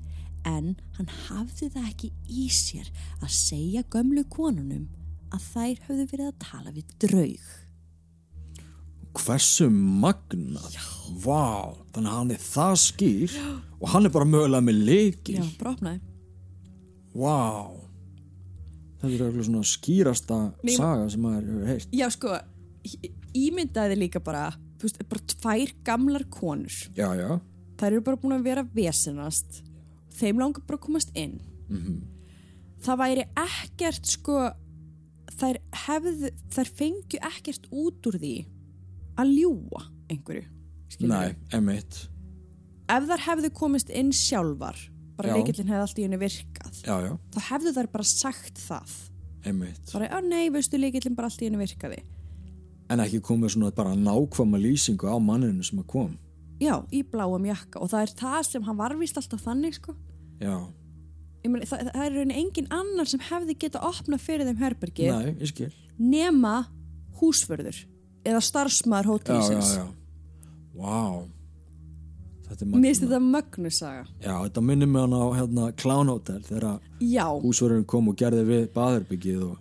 en 0.48 0.74
hann 0.98 1.08
hafði 1.28 1.70
það 1.74 1.88
ekki 1.90 2.10
í 2.28 2.46
sér 2.52 2.88
að 3.22 3.30
segja 3.34 3.82
gömlu 3.94 4.24
konunum 4.32 4.86
að 5.34 5.46
þær 5.52 5.84
höfðu 5.88 6.08
verið 6.12 6.26
að 6.30 6.40
tala 6.44 6.72
við 6.76 6.96
draug. 7.04 7.52
hversu 9.14 9.68
magnað. 9.70 10.74
Vá, 11.22 11.70
þannig 11.94 12.10
að 12.10 12.16
hann 12.18 12.32
er 12.34 12.42
það 12.42 12.74
skýr 12.82 13.34
og 13.78 13.88
hann 13.92 14.08
er 14.08 14.12
bara 14.14 14.26
mögulega 14.26 14.64
með 14.66 14.80
leikil 14.88 15.36
Já, 15.38 15.44
bara 15.60 15.74
opnaði. 15.76 16.00
vá. 17.14 17.38
Þetta 19.04 19.12
er 19.12 19.24
eitthvað 19.28 19.46
svona 19.46 19.68
skýrasta 19.68 20.38
Nei, 20.64 20.74
saga 20.78 21.08
sem 21.12 21.20
maður 21.22 21.48
hefur 21.52 21.68
heyrt. 21.70 21.88
Já, 21.94 22.06
sko, 22.10 22.34
ímyndaði 23.36 23.98
líka 24.00 24.22
bara, 24.24 24.46
þú 24.80 24.88
veist, 24.88 25.02
bara 25.10 25.26
tvær 25.34 25.74
gamlar 25.86 26.24
konur. 26.32 26.72
já, 26.96 27.08
já, 27.18 27.30
þær 27.78 27.90
eru 27.92 28.00
bara 28.06 28.16
búin 28.22 28.36
að 28.38 28.46
vera 28.48 28.64
vesenast 28.74 29.62
þeim 30.14 30.42
langar 30.42 30.64
bara 30.66 30.78
að 30.78 30.84
komast 30.86 31.14
inn. 31.18 31.40
Það 32.84 33.00
væri 33.00 33.24
ekkert 33.40 34.06
sko 34.06 34.38
þær 35.38 35.60
hefðu, 35.86 36.30
þær 36.54 36.72
fengju 36.78 37.20
ekkert 37.30 37.68
út 37.72 38.08
úr 38.10 38.18
því 38.20 38.34
að 39.20 39.30
ljúa 39.38 39.84
einhverju 40.12 40.44
nei, 41.08 41.34
emitt 41.54 42.04
ef 42.92 43.06
þær 43.08 43.24
hefðu 43.28 43.50
komist 43.56 43.90
inn 43.90 44.12
sjálfar 44.14 44.78
bara 45.16 45.30
Já. 45.30 45.34
leikillin 45.38 45.70
hefði 45.70 45.86
allt 45.86 45.98
í 45.98 46.06
henni 46.06 46.20
virkað 46.20 46.80
já, 46.82 46.94
já, 47.06 47.12
þá 47.34 47.38
hefðu 47.50 47.74
þær 47.76 47.90
bara 47.94 48.08
sagt 48.10 48.58
það. 48.58 48.96
Emitt 49.44 49.92
bara, 49.92 50.08
að 50.16 50.28
nei, 50.30 50.48
veistu, 50.50 50.80
leikillin 50.80 51.16
bara 51.16 51.28
allt 51.28 51.42
í 51.42 51.48
henni 51.48 51.60
virkaði. 51.60 52.00
En 52.92 53.00
ekki 53.00 53.20
komið 53.24 53.54
svona 53.54 53.70
bara 53.76 53.94
nákvæma 53.96 54.60
lýsingu 54.60 55.08
á 55.08 55.16
manninu 55.20 55.64
sem 55.64 55.80
að 55.80 55.88
kom 55.92 56.12
já, 56.62 56.74
í 56.94 57.02
bláum 57.10 57.46
jakka. 57.48 57.82
Og 57.82 57.90
það 57.92 58.06
er 58.06 58.14
það 58.20 58.40
sem 58.48 58.66
hann 58.68 58.80
var 58.80 58.96
víst 59.00 59.20
alltaf 59.20 59.44
þannig 59.44 59.78
sko. 59.78 59.96
Já, 60.42 60.56
meni, 61.48 61.66
það, 61.68 61.90
það 61.90 62.06
er 62.06 62.16
rauninni 62.18 62.38
engin 62.40 62.70
annar 62.74 63.10
sem 63.10 63.22
hefði 63.28 63.58
geta 63.66 63.82
opnað 63.84 64.24
fyrir 64.24 64.48
þeim 64.48 64.62
herbergi 64.62 65.10
nei, 65.12 65.68
nema 66.00 66.54
húsförður 67.20 67.84
eða 68.24 68.40
starfsmaður 68.42 69.12
hótelsins. 69.14 69.76
Er 69.78 69.92
Mér 72.54 72.90
finnst 72.92 73.02
þetta 73.02 73.18
mögnusaga 73.24 74.02
já, 74.20 74.34
þetta 74.44 74.62
minnir 74.62 74.88
mig 74.90 75.00
hann 75.00 75.14
á 75.16 75.24
hérna 75.34 75.68
Clown 75.80 76.10
Hotel 76.12 76.42
þegar 76.44 76.80
Já, 77.00 77.24
húsverðurinn 77.40 77.86
kom 77.88 78.10
og 78.12 78.18
gerði 78.20 78.44
við 78.46 78.66
baðherbyggið 78.74 79.46
og 79.48 79.54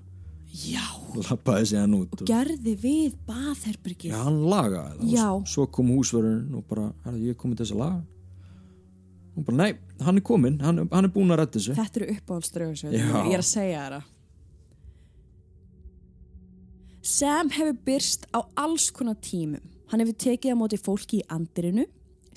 já. 0.54 0.86
Lappaði 1.18 1.66
sig 1.70 1.82
hann 1.82 1.94
út 1.98 2.16
og, 2.16 2.26
Gerði 2.30 2.74
við 2.80 3.18
baðherbergið. 3.28 4.14
Já, 4.14 4.20
hann 4.24 4.40
lagaði 4.50 5.00
það. 5.00 5.12
Já. 5.14 5.28
og 5.34 5.48
svo 5.50 5.68
kom 5.74 5.92
húsverðurinn 5.94 6.58
og 6.58 6.66
bara, 6.70 6.90
herrðu, 7.06 7.30
ég 7.30 7.40
komið 7.40 7.60
til 7.60 7.66
þess 7.66 7.76
að 7.76 7.84
laga. 7.84 8.02
Og 9.34 9.48
bara, 9.48 9.58
nei, 9.64 10.00
hann 10.06 10.20
er 10.20 10.26
komin 10.30 10.60
hann, 10.62 10.84
hann 10.92 11.08
er 11.08 11.14
búinn 11.14 11.34
að 11.34 11.42
redda 11.44 11.58
þessu. 11.60 11.78
Þetta 11.78 12.02
eru 12.02 12.18
uppáhaldsdraugasöður 12.18 12.98
Já. 13.00 13.08
Ég 13.18 13.34
er 13.34 13.44
að 13.44 13.50
segja 13.50 13.86
það. 13.96 14.10
Sam 17.14 17.50
hefur 17.52 17.80
byrst 17.84 18.30
á 18.32 18.40
alls 18.64 18.88
konar 18.96 19.18
tímum. 19.20 19.64
Hann 19.92 20.02
hefur 20.04 20.16
tekið 20.24 20.56
á 20.56 20.58
móti 20.58 20.80
fólki 20.80 21.20
í 21.20 21.28
andirinu 21.34 21.86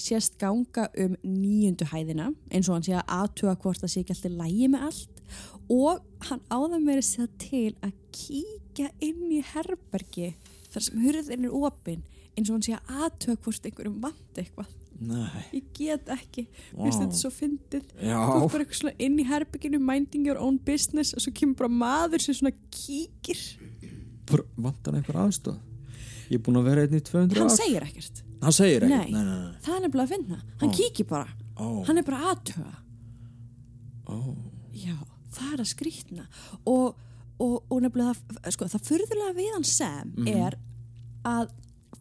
sést 0.00 0.36
ganga 0.40 0.88
um 1.00 1.14
nýjundu 1.24 1.86
hæðina 1.88 2.30
eins 2.52 2.68
og 2.68 2.76
hann 2.76 2.84
sé 2.86 2.96
að 2.96 3.12
aðtuga 3.16 3.54
hvort 3.62 3.80
það 3.80 3.92
sé 3.92 4.02
ekki 4.02 4.16
alltaf 4.16 4.34
lægi 4.40 4.68
með 4.72 4.86
allt 4.90 5.15
og 5.72 6.02
hann 6.28 6.42
áða 6.50 6.78
meira 6.82 7.02
að 7.02 7.08
segja 7.10 7.28
til 7.42 7.74
að 7.82 7.92
kíkja 8.16 8.90
inn 9.02 9.24
í 9.34 9.42
herbergi 9.54 10.32
þar 10.72 10.84
sem 10.86 11.02
hurðin 11.04 11.46
er 11.48 11.54
opin 11.56 12.02
eins 12.36 12.50
og 12.50 12.56
hann 12.58 12.66
sé 12.66 12.74
að 12.76 12.98
aðtuga 13.06 13.36
hvort 13.46 13.66
einhverjum 13.70 14.00
vant 14.02 14.40
eitthvað. 14.42 14.72
Nei, 14.96 15.42
ég 15.52 15.64
get 15.76 16.06
ekki, 16.08 16.46
Vá. 16.72 16.78
wow. 16.86 16.90
þetta 16.96 17.18
svo 17.18 17.30
fyndið. 17.32 17.88
Þú 18.00 18.46
bara 18.48 18.64
eitthvað 18.64 18.78
svona 18.78 18.94
inn 19.04 19.18
í 19.20 19.26
herbygginu 19.28 19.80
minding 19.82 20.24
your 20.28 20.38
own 20.40 20.56
business 20.64 21.12
og 21.12 21.20
svo 21.24 21.32
kemur 21.36 21.58
bara 21.64 21.72
maður 21.82 22.24
sem 22.24 22.36
svona 22.38 22.54
kíkir. 22.72 23.42
Bara 24.30 24.46
vantar 24.56 24.96
einhver 24.96 25.18
aðstöð 25.26 25.58
ég 26.26 26.40
er 26.40 26.42
búinn 26.42 26.58
að 26.58 26.64
vera 26.66 26.82
einn 26.86 26.96
í 26.96 27.02
200 27.06 27.38
hann 27.38 27.50
ár. 27.52 27.54
segir 27.54 27.84
ekkert, 27.86 28.22
hann 28.42 28.54
segir 28.56 28.82
ekki, 28.88 29.12
Nei. 29.12 29.12
nei, 29.14 29.52
það 29.62 29.76
er 29.76 29.82
nefnilega 29.84 30.06
að 30.08 30.14
finna. 30.16 30.38
Hann 30.62 30.72
kíkir 30.74 31.06
bara, 31.06 31.28
Ó. 31.60 31.66
hann 31.86 32.00
er 32.00 32.06
bara 32.08 32.32
aðtöga 32.32 32.72
Ó. 34.10 34.16
já, 34.74 34.96
það 35.32 35.52
er 35.52 35.62
að 35.64 35.70
skrýtna. 35.74 36.26
Og, 36.66 36.94
og, 37.40 37.54
og 37.70 37.82
nefnilega 37.82 38.14
það, 38.14 38.50
sko, 38.56 38.64
það 38.64 38.86
furðulega 38.90 39.34
við 39.36 39.52
hann 39.54 39.64
sem 39.64 40.12
Mhm. 40.16 40.28
er 40.28 40.58
að 41.24 41.50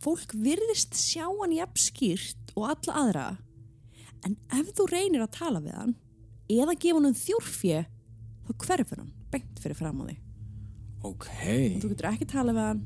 fólk 0.01 0.33
virðist 0.33 0.93
sjá 0.93 1.25
hann 1.41 1.51
jafn 1.55 1.81
skýrt 1.81 2.53
og 2.55 2.69
alla 2.69 2.93
aðra. 3.01 3.37
En 4.25 4.37
ef 4.51 4.73
þú 4.73 4.89
reynir 4.91 5.21
að 5.21 5.31
tala 5.31 5.59
við 5.61 5.73
hann 5.77 5.95
eða 6.49 6.75
gefa 6.79 6.95
hann 6.99 7.05
um 7.05 7.13
þjórfje 7.13 7.85
þá 8.45 8.51
hverfur 8.65 8.97
hann 8.97 9.13
beint 9.31 9.59
fyrir 9.59 9.75
fram 9.75 10.01
á 10.01 10.05
því 10.05 10.17
ok 11.05 11.25
þú 11.81 11.89
getur 11.89 12.07
ekki 12.11 12.27
tala 12.29 12.51
við 12.53 12.65
hann. 12.65 12.85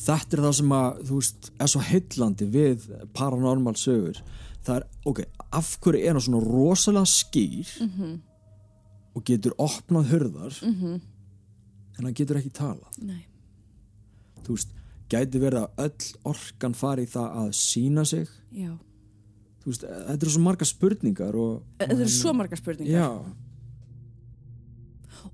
Þetta 0.00 0.36
er 0.36 0.42
það 0.44 0.54
sem 0.54 0.72
að 0.76 1.00
þú 1.08 1.16
veist, 1.18 1.48
er 1.60 1.66
svo 1.72 1.80
heillandi 1.82 2.46
við 2.54 2.84
paranormal 3.16 3.74
sögur. 3.76 4.20
Það 4.64 4.76
er, 4.76 4.84
ok, 5.10 5.20
af 5.58 5.70
hverju 5.82 6.00
er 6.06 6.14
hann 6.14 6.24
svona 6.24 6.42
rosalega 6.46 7.10
skýr? 7.10 7.66
-hmm. 7.80 8.20
Og 9.14 9.24
getur 9.24 9.52
opnað 9.58 10.10
hurðar 10.12 10.52
-hmm. 10.62 11.00
en 11.98 12.04
hann 12.04 12.14
getur 12.14 12.36
ekki 12.36 12.50
talað 12.50 12.98
Nei. 13.02 13.26
þú 14.44 14.54
veist, 14.56 14.68
gæti 15.08 15.38
verið 15.40 15.64
að 15.64 15.70
öll 15.84 16.14
orkan 16.24 16.74
fari 16.74 17.02
í 17.02 17.10
það 17.10 17.36
að 17.42 17.52
sína 17.52 18.04
sig 18.04 18.28
Já. 18.52 18.78
þú 19.62 19.66
veist, 19.66 19.82
þetta 19.82 20.22
eru 20.22 20.30
svo 20.30 20.40
margar 20.42 20.66
spurningar 20.66 21.34
og, 21.36 21.62
Þetta 21.78 21.94
eru 21.94 22.08
svo 22.08 22.32
margar 22.32 22.58
spurningar 22.58 22.92
já, 23.00 23.24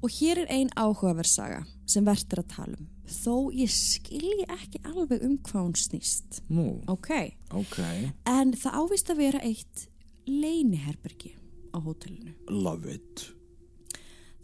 Og 0.03 0.11
hér 0.11 0.39
er 0.43 0.47
ein 0.51 0.71
áhugaversaga 0.77 1.65
sem 1.87 2.05
verður 2.05 2.43
að 2.43 2.49
tala 2.49 2.77
um. 2.79 2.89
Þó 3.07 3.53
ég 3.55 3.71
skilji 3.71 4.45
ekki 4.51 4.81
alveg 4.85 5.23
um 5.23 5.39
hvað 5.39 5.63
hún 5.63 5.77
snýst. 5.79 6.41
Nú, 6.51 6.83
Ok, 6.91 7.11
ok, 7.55 7.79
en 8.27 8.53
það 8.53 8.79
ávist 8.83 9.11
að 9.11 9.17
vera 9.17 9.41
eitt 9.47 9.87
leiniherbergi 10.27 11.37
á 11.73 11.79
hótelinu. 11.79 12.35
love 12.51 12.91
it. 12.93 13.36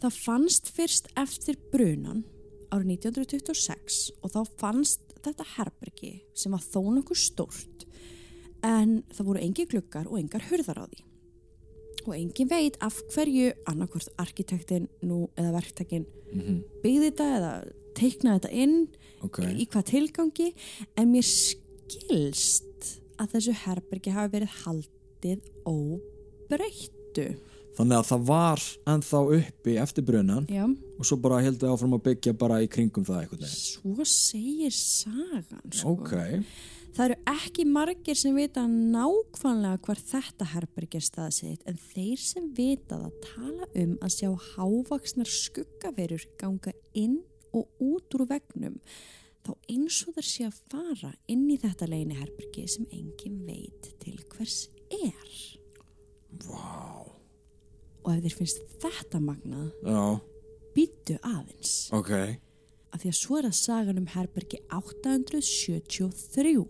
Það 0.03 0.19
fannst 0.19 0.69
fyrst 0.75 1.05
eftir 1.15 1.55
brunan 1.71 2.25
árið 2.73 2.97
1926 2.97 3.99
og 4.19 4.33
þá 4.33 4.39
fannst 4.59 5.13
þetta 5.23 5.45
herbergi 5.53 6.17
sem 6.35 6.51
var 6.51 6.63
þó 6.65 6.81
nokkuð 6.97 7.21
stórt 7.21 7.85
en 8.67 8.97
það 9.13 9.29
voru 9.29 9.43
engi 9.43 9.65
gluggar 9.71 10.09
og 10.09 10.19
engar 10.19 10.43
hurðar 10.49 10.81
á 10.83 10.85
því. 10.87 10.99
Og 12.03 12.17
engin 12.17 12.49
veit 12.51 12.75
af 12.83 12.97
hverju 13.13 13.53
annarkvort 13.69 14.11
arkitektin 14.19 14.89
nú 15.07 15.29
eða 15.39 15.53
verktakinn 15.55 16.07
byggði 16.83 17.05
þetta 17.05 17.29
eða 17.37 17.53
teiknaði 17.95 18.41
þetta 18.41 18.53
inn 18.65 18.77
Ok, 19.23 19.39
í 19.55 19.67
hvað 19.71 19.87
tilgangi 19.93 20.49
en 20.99 21.11
mér 21.13 21.27
skilst 21.29 22.89
að 23.21 23.37
þessu 23.37 23.55
herbergi 23.63 24.11
hafi 24.11 24.33
verið 24.33 24.57
haldið 24.65 25.45
óbreyttu. 25.63 27.27
Þannig 27.77 27.97
að 27.99 28.09
það 28.11 28.27
var 28.29 28.67
ennþá 28.93 29.23
uppi 29.39 29.77
eftir 29.81 30.05
brunan 30.07 30.45
Já. 30.51 30.67
og 30.67 31.07
svo 31.07 31.17
bara 31.23 31.41
heldur 31.45 31.73
áfram 31.73 31.97
að 31.97 32.05
byggja 32.09 32.35
bara 32.37 32.61
í 32.63 32.69
kringum 32.71 33.07
það 33.07 33.23
eitthvað. 33.23 33.57
Svo 33.57 34.07
segir 34.07 34.75
sagan 34.77 35.67
sko. 35.73 35.97
Ok, 35.97 36.15
Það 36.93 37.07
eru 37.07 37.15
ekki 37.31 37.63
margir 37.65 38.17
sem 38.19 38.35
vita 38.37 38.67
nákvæmlega 38.69 39.79
hvar 39.81 39.97
þetta 39.97 40.45
herbergi 40.51 40.99
er 40.99 41.05
staðsitt 41.07 41.63
en 41.65 41.79
þeir 41.81 42.19
sem 42.21 42.51
vita 42.53 42.99
það 43.01 43.15
tala 43.23 43.69
um 43.81 43.95
að 44.05 44.13
sjá 44.13 44.29
hávaksnar 44.51 45.31
skuggaverur 45.33 46.27
ganga 46.37 46.75
inn 46.93 47.23
og 47.49 47.65
út 47.81 48.13
úr 48.13 48.27
vegnum 48.29 48.77
þá 49.41 49.51
eins 49.73 49.97
og 50.05 50.19
þeir 50.19 50.27
sé 50.29 50.45
að 50.45 50.61
fara 50.69 51.11
inn 51.33 51.47
í 51.49 51.57
þetta 51.65 51.89
leini 51.89 52.19
herbergi 52.19 52.67
sem 52.75 52.85
engin 52.93 53.41
veit 53.47 53.89
til 54.03 54.21
hvers 54.35 54.67
er. 54.93 55.33
vá, 56.45 57.09
Og 58.03 58.09
ef 58.17 58.23
þér 58.25 58.35
finnst 58.39 58.63
þetta 58.83 59.19
magnað, 59.23 59.69
já, 59.87 60.03
býttu 60.75 61.15
aðeins. 61.23 61.73
ok, 61.95 62.11
af 62.93 63.01
því 63.01 63.09
að 63.09 63.17
svo 63.19 63.37
er 63.39 63.45
að 63.49 63.55
sagan 63.57 63.97
um 64.01 64.09
herbergi 64.13 64.59
873. 64.69 66.65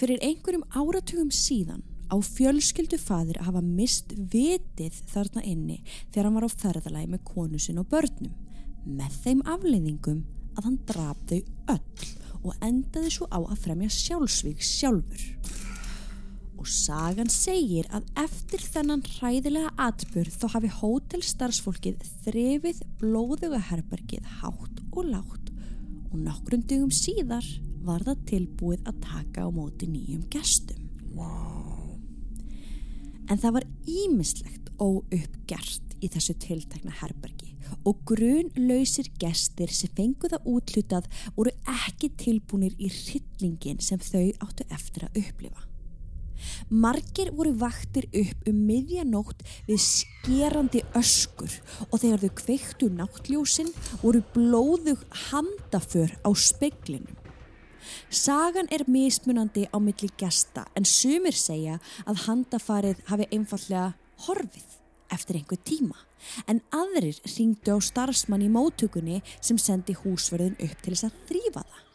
Fyrir 0.00 0.22
einhverjum 0.24 0.64
áratugum 0.72 1.30
síðan 1.34 1.82
á 2.10 2.16
fjölskyldu 2.24 2.98
fadir 2.98 3.38
að 3.38 3.50
hafa 3.50 3.62
mist 3.62 4.14
vitið 4.32 4.96
þarna 5.12 5.44
inni 5.46 5.82
þegar 6.10 6.24
hann 6.26 6.38
var 6.38 6.46
á 6.48 6.56
ferðalagi 6.62 7.10
með 7.12 7.24
konu 7.28 7.58
sinn 7.60 7.78
og 7.82 7.90
börnum 7.92 8.32
með 8.86 9.18
þeim 9.24 9.42
afleiðingum 9.44 10.24
að 10.56 10.64
hann 10.66 10.78
draf 10.88 11.20
þau 11.28 11.40
öll 11.74 12.08
og 12.40 12.56
endaði 12.64 13.10
svo 13.12 13.28
á 13.28 13.38
að 13.44 13.60
fremja 13.66 13.90
sjálfsvík 13.92 14.64
sjálfur. 14.64 15.22
Og 16.60 16.68
sagan 16.68 17.30
segir 17.32 17.86
að 17.88 18.08
eftir 18.20 18.60
þennan 18.60 19.00
hræðilega 19.16 19.70
atburð 19.80 20.34
þá 20.42 20.46
hafi 20.54 20.72
hótelstarfsfólkið 20.76 22.02
þrefið 22.26 22.82
blóðuga 23.00 23.60
herbergið 23.70 24.26
hátt 24.42 24.82
og 24.90 25.08
látt 25.08 25.48
og 26.10 26.18
nokkrum 26.20 26.66
dugum 26.68 26.92
síðar 26.92 27.46
var 27.86 28.04
það 28.04 28.26
tilbúið 28.28 28.90
að 28.90 28.98
taka 29.06 29.46
á 29.46 29.48
móti 29.54 29.88
nýjum 29.88 30.26
gestum. 30.32 30.84
vá, 31.16 31.30
En 33.30 33.38
það 33.38 33.56
var 33.56 33.66
ímislegt 33.86 34.68
óuppgert 34.76 35.96
í 36.02 36.08
þessu 36.12 36.34
tiltekna 36.42 36.92
herbergi 37.00 37.54
og 37.86 38.02
grunlausir 38.08 39.08
gestir 39.22 39.72
sem 39.72 39.92
fengu 39.96 40.28
það 40.28 40.48
útlutað 40.52 41.08
voru 41.36 41.54
ekki 41.70 42.10
tilbúinir 42.20 42.76
í 42.76 42.90
hryllingin 42.90 43.80
sem 43.84 44.00
þau 44.02 44.26
áttu 44.44 44.66
eftir 44.68 45.06
að 45.06 45.20
upplifa. 45.22 45.69
Margir 46.70 47.32
voru 47.36 47.52
vaktir 47.58 48.08
upp 48.12 48.50
um 48.50 48.58
miðjanótt 48.68 49.44
við 49.68 49.80
skerandi 49.84 50.82
öskur 50.98 51.54
og 51.90 52.00
þegar 52.02 52.24
þau 52.24 52.34
kveiktu 52.42 52.90
náttljósin 52.98 53.72
voru 54.02 54.22
blóðug 54.34 55.02
handaför 55.30 56.14
á 56.22 56.30
speglinum. 56.34 57.16
Sagan 58.10 58.68
er 58.70 58.84
mismunandi 58.86 59.66
á 59.70 59.76
milli 59.80 60.10
gesta 60.18 60.66
en 60.76 60.84
sumir 60.84 61.34
segja 61.36 61.78
að 62.06 62.26
handafarið 62.26 63.02
hafi 63.08 63.28
einfallega 63.30 63.92
horfið 64.26 64.78
eftir 65.10 65.40
einhver 65.40 65.60
tíma 65.66 65.98
en 66.50 66.60
aðrir 66.74 67.18
ringdu 67.24 67.76
á 67.76 67.78
starfsmann 67.82 68.44
í 68.44 68.50
móttökunni 68.52 69.20
sem 69.40 69.58
sendi 69.58 69.96
húsverðin 69.96 70.58
upp 70.60 70.82
til 70.84 70.94
þess 70.94 71.08
að 71.08 71.22
þrýfa 71.30 71.64
það. 71.64 71.86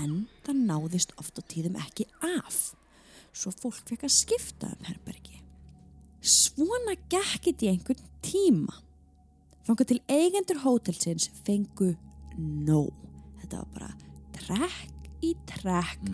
En 0.00 0.12
það 0.46 0.60
náðist 0.70 1.14
oft 1.18 1.38
á 1.38 1.42
tíðum 1.50 1.78
ekki 1.80 2.06
af, 2.22 2.74
svo 3.32 3.52
fólk 3.54 3.80
fekk 3.88 4.06
að 4.08 4.14
skipta 4.14 4.70
um 4.74 4.86
herbergi. 4.88 5.40
Svona 6.20 6.96
gekkit 7.12 7.62
í 7.64 7.70
einhvern 7.72 8.02
tíma. 8.24 8.74
Fanga 9.64 9.86
til 9.88 10.00
eigendur 10.10 10.60
hótelsins 10.64 11.30
fengu 11.46 11.94
nóg. 12.38 12.90
Þetta 13.40 13.62
var 13.62 13.70
bara 13.74 13.90
trekk 14.36 15.08
í 15.24 15.34
trekk 15.48 16.06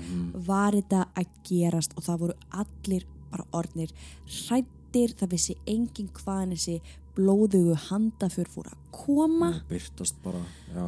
var 0.46 0.74
þetta 0.74 1.04
að 1.18 1.34
gerast 1.46 1.94
og 1.96 2.06
það 2.06 2.22
voru 2.24 2.36
allir 2.58 3.04
bara 3.30 3.46
orðnir 3.54 3.92
hrættir, 4.26 5.14
það 5.18 5.30
vissi 5.34 5.56
engin 5.70 6.08
hvaðan 6.14 6.54
þessi 6.56 6.78
blóðugu 7.16 7.76
handafur 7.88 8.48
fór 8.50 8.70
að 8.72 8.80
koma. 8.94 9.52
byrtast 9.70 10.18
bara, 10.24 10.42
já, 10.74 10.86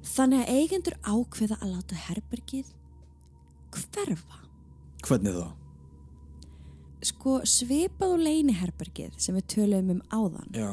Þannig 0.00 0.42
að 0.42 0.52
eigendur 0.56 0.94
ákveða 1.04 1.56
að 1.60 1.72
láta 1.74 1.96
herbergið 2.08 2.70
hverfa. 3.70 4.38
hvernig 5.06 5.34
það? 5.36 5.50
Sko 7.02 7.38
svipað 7.48 8.12
og 8.16 8.20
leini 8.20 8.52
herbergið 8.60 9.14
sem 9.22 9.36
við 9.38 9.46
töluðum 9.54 9.94
um 9.94 10.00
áðan, 10.12 10.50
Já, 10.52 10.72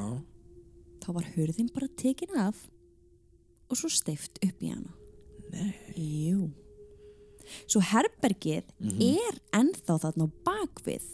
þá 1.05 1.07
var 1.15 1.27
hurðin 1.37 1.69
bara 1.73 1.87
tekin 1.99 2.35
af 2.41 2.65
og 3.71 3.79
svo 3.79 3.89
steift 3.91 4.39
upp 4.43 4.63
í 4.63 4.71
hana. 4.73 4.91
nei, 5.53 5.71
Jú. 5.95 6.49
Svo 7.63 7.79
herbergið 7.79 8.67
er 8.99 9.37
ennþá 9.55 9.95
þarna 10.03 10.27
á 10.27 10.35
bakvið 10.49 11.05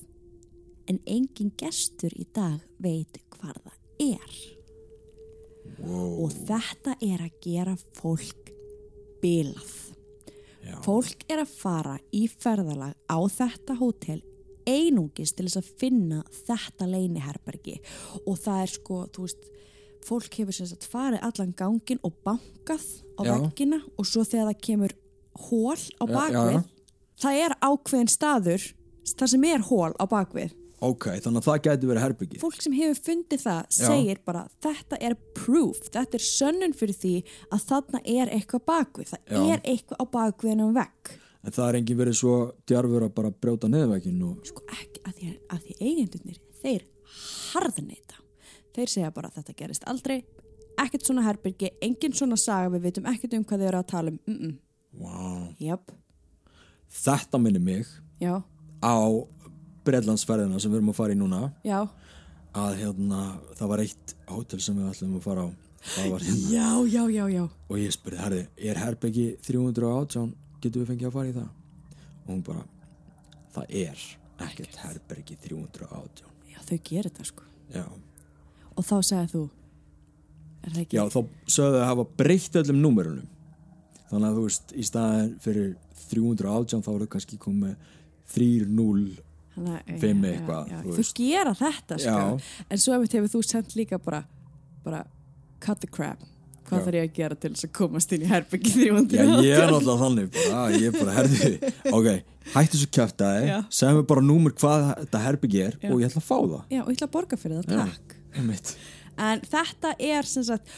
en 0.89 0.97
engin 1.05 1.51
gestur 1.61 2.11
í 2.17 2.25
dag 2.33 2.57
veit 2.81 3.19
hvar 3.37 3.53
það 3.61 4.17
er. 4.17 4.33
wow, 5.77 6.23
Og 6.25 6.33
þetta 6.49 6.97
er 7.05 7.21
að 7.27 7.37
gera 7.45 7.75
fólk 7.99 8.49
bilað. 9.21 9.93
já, 10.65 10.73
Fólk 10.83 11.21
er 11.29 11.43
að 11.45 11.53
fara 11.53 11.99
í 12.11 12.25
ferðalag 12.27 12.97
á 13.05 13.17
þetta 13.29 13.77
hótel 13.77 14.21
einungis 14.69 15.33
til 15.35 15.47
þess 15.47 15.59
að 15.61 15.71
finna 15.81 16.21
þetta 16.47 16.87
leiniherbergi 16.89 17.77
og 18.25 18.37
það 18.43 18.61
er 18.65 18.73
sko, 18.73 18.99
þú 19.15 19.27
veist, 19.27 19.49
fólk 20.03 20.39
hefur 20.39 20.57
sagt 20.57 20.87
farið 20.91 21.23
allan 21.23 21.53
gangin 21.57 22.01
og 22.03 22.15
bankað 22.25 22.83
á 23.15 23.21
Já. 23.23 23.33
veggina 23.37 23.79
og 23.97 24.07
svo 24.09 24.25
þegar 24.27 24.49
það 24.51 24.63
kemur 24.67 24.95
hól 25.49 25.77
á 25.99 26.03
bakvið, 26.05 26.57
já, 26.57 26.59
já. 26.59 26.99
það 27.23 27.39
er 27.45 27.55
ákveðin 27.63 28.11
staður, 28.11 28.67
það 29.13 29.31
sem 29.33 29.47
er 29.49 29.63
hól 29.69 29.95
á 29.95 30.05
bakvið. 30.11 30.51
ok, 30.83 31.05
þannig 31.23 31.39
að 31.39 31.45
það 31.47 31.59
gæti 31.63 31.87
verið 31.87 32.03
herbyggið. 32.03 32.39
Fólk 32.43 32.61
sem 32.61 32.73
hefur 32.75 32.97
fundið 33.05 33.39
það 33.45 33.59
Já. 33.71 33.85
segir 33.87 34.17
bara 34.27 34.41
þetta 34.65 34.97
er 34.99 35.13
proof, 35.37 35.79
þetta 35.87 36.19
er 36.19 36.25
sönnun 36.27 36.73
fyrir 36.75 36.97
því 36.99 37.13
að 37.55 37.63
þarna 37.69 38.01
er 38.03 38.31
eitthvað 38.35 38.65
bakvið, 38.67 39.13
það 39.31 39.51
er 39.55 39.61
eitthvað 39.63 40.03
á 40.03 40.05
bakviðin 40.17 40.65
á 40.67 40.69
vegg. 40.81 41.13
En 41.43 41.51
það 41.51 41.69
er 41.69 41.77
engin 41.79 41.99
verið 41.99 42.19
svo 42.19 42.35
djarfur 42.69 43.07
að 43.07 43.15
bara 43.17 43.31
brjóta 43.31 43.67
neðveginn 43.71 44.21
og, 44.23 44.45
sko 44.47 44.63
ekki 44.71 45.01
að 45.03 45.17
því, 45.17 45.31
að 45.51 45.65
því 45.65 45.75
eigendurnir 45.79 46.39
þeir 46.61 46.85
harðneita. 47.53 48.21
Þeir 48.73 48.93
segja 48.93 49.11
bara 49.13 49.29
að 49.29 49.41
þetta 49.41 49.57
gerist 49.59 49.83
aldrei 49.91 50.23
ekkert 50.79 51.05
svona 51.05 51.25
herbyrgi, 51.27 51.73
engin 51.83 52.15
svona 52.17 52.37
saga 52.39 52.71
við 52.73 52.87
veitum 52.87 53.09
ekkert 53.11 53.35
um 53.37 53.43
hvað 53.45 53.61
þau 53.61 53.67
eru 53.67 53.81
að 53.81 53.91
tala 53.91 54.13
um 54.13 54.19
mm 54.25 54.39
-mm. 54.39 54.55
wow, 55.01 55.43
jöp, 55.59 55.91
þetta 57.03 57.37
minni 57.37 57.59
mig 57.59 57.87
já, 58.19 58.41
á 58.81 58.95
Breitlandsferðina 59.83 60.59
sem 60.59 60.71
við 60.71 60.79
erum 60.79 60.93
að 60.93 60.95
fara 60.95 61.13
í 61.13 61.19
núna. 61.19 61.51
Já. 61.67 61.87
Að 62.53 62.75
hérna, 62.79 63.21
það 63.57 63.71
var 63.71 63.83
eitt 63.83 64.15
hótel 64.29 64.59
sem 64.61 64.77
við 64.77 64.89
ætlum 64.91 65.17
að 65.17 65.25
fara 65.27 65.43
á. 65.43 65.49
Hérna. 65.83 66.35
Já, 66.47 66.69
já, 66.87 67.03
já, 67.11 67.25
já. 67.27 67.43
Og 67.67 67.77
ég 67.81 67.91
spurði, 67.91 68.19
herði, 68.23 68.43
er 68.57 68.79
herbyggi 68.79 69.25
318, 69.43 70.29
getur 70.63 70.83
við 70.83 70.91
fengið 70.93 71.09
að 71.09 71.15
fara 71.17 71.31
í 71.31 71.35
það? 71.37 71.49
Og 72.23 72.29
hún 72.33 72.43
bara 72.47 72.63
það 73.55 73.75
er 73.83 74.05
ekkert 74.47 74.79
herbyggi 74.83 75.35
318 75.43 76.31
já, 76.53 76.59
þau 76.69 76.77
gerir 76.89 77.09
þetta 77.11 77.27
sko. 77.29 77.43
Já, 77.73 77.83
og 78.73 78.87
þá 78.87 78.95
segja 79.05 79.27
þú 79.33 79.43
já 80.93 81.03
þá 81.11 81.19
sögðu 81.51 81.75
þau 81.75 81.81
að 81.81 81.89
hafa 81.89 82.05
breytt 82.21 82.55
öllum 82.61 82.79
númerunum. 82.83 83.29
Þannig 84.09 84.29
að 84.29 84.37
þú 84.37 84.43
veist, 84.47 84.73
í 84.77 84.83
staðin 84.87 85.31
fyrir 85.43 85.69
318 86.13 86.83
þá 86.85 86.89
eru 86.93 87.07
kannski 87.11 87.39
komið 87.41 87.75
3-0 88.33 89.17
Þannig, 89.53 89.73
að- 89.87 89.99
fimm 90.01 90.23
já, 90.23 90.29
eitthvað, 90.33 90.69
já, 90.71 90.77
þú 90.83 90.93
þau 90.93 90.99
veist. 91.01 91.15
gera 91.17 91.53
þetta 91.59 91.97
sko. 92.03 92.41
En 92.69 92.77
svo 92.81 92.93
ef 92.97 93.11
hefur 93.17 93.31
þú 93.35 93.41
sendt 93.45 93.75
líka 93.77 93.99
bara 94.03 94.23
bara 94.83 95.03
cut 95.59 95.79
the 95.79 95.87
crap 95.87 96.19
hvað 96.73 96.79
Já. 96.81 96.85
þarf 96.87 96.97
ég 96.99 97.05
að 97.07 97.17
gera 97.19 97.37
til 97.43 97.51
þess 97.53 97.67
að 97.67 97.71
komast 97.77 98.15
inn 98.15 98.23
í 98.25 98.29
herbyggi 98.31 98.73
300 98.73 99.19
Já, 99.19 99.27
ég 99.45 99.59
er 99.59 99.69
náttúrulega 99.71 100.01
þannig 100.03 100.31
bara, 100.37 100.63
ég 100.73 100.87
er 100.89 100.97
bara, 100.97 101.13
herði, 101.19 101.51
ok, 101.97 102.09
hættu 102.55 102.81
svo 102.81 102.89
kjæftæði, 102.97 103.45
Já. 103.51 103.57
segðu 103.79 103.99
mér 104.01 104.09
bara 104.13 104.25
númer 104.25 104.55
hvað 104.57 104.87
þetta 105.03 105.21
herbyggi 105.27 105.61
er 105.67 105.77
Já. 105.77 105.91
og 105.93 106.01
ég 106.03 106.09
ætla 106.09 106.23
að 106.23 106.27
fá 106.27 106.35
það. 106.41 106.57
Já, 106.73 106.81
og 106.81 106.89
ég 106.89 106.97
ætla 106.97 107.07
að 107.09 107.15
borga 107.15 107.39
fyrir 107.43 107.61
það, 107.61 107.93
takk. 107.93 108.17
En 109.23 109.45
þetta 109.45 109.93
er 110.01 110.25
sem 110.25 110.45
sagt 110.49 110.75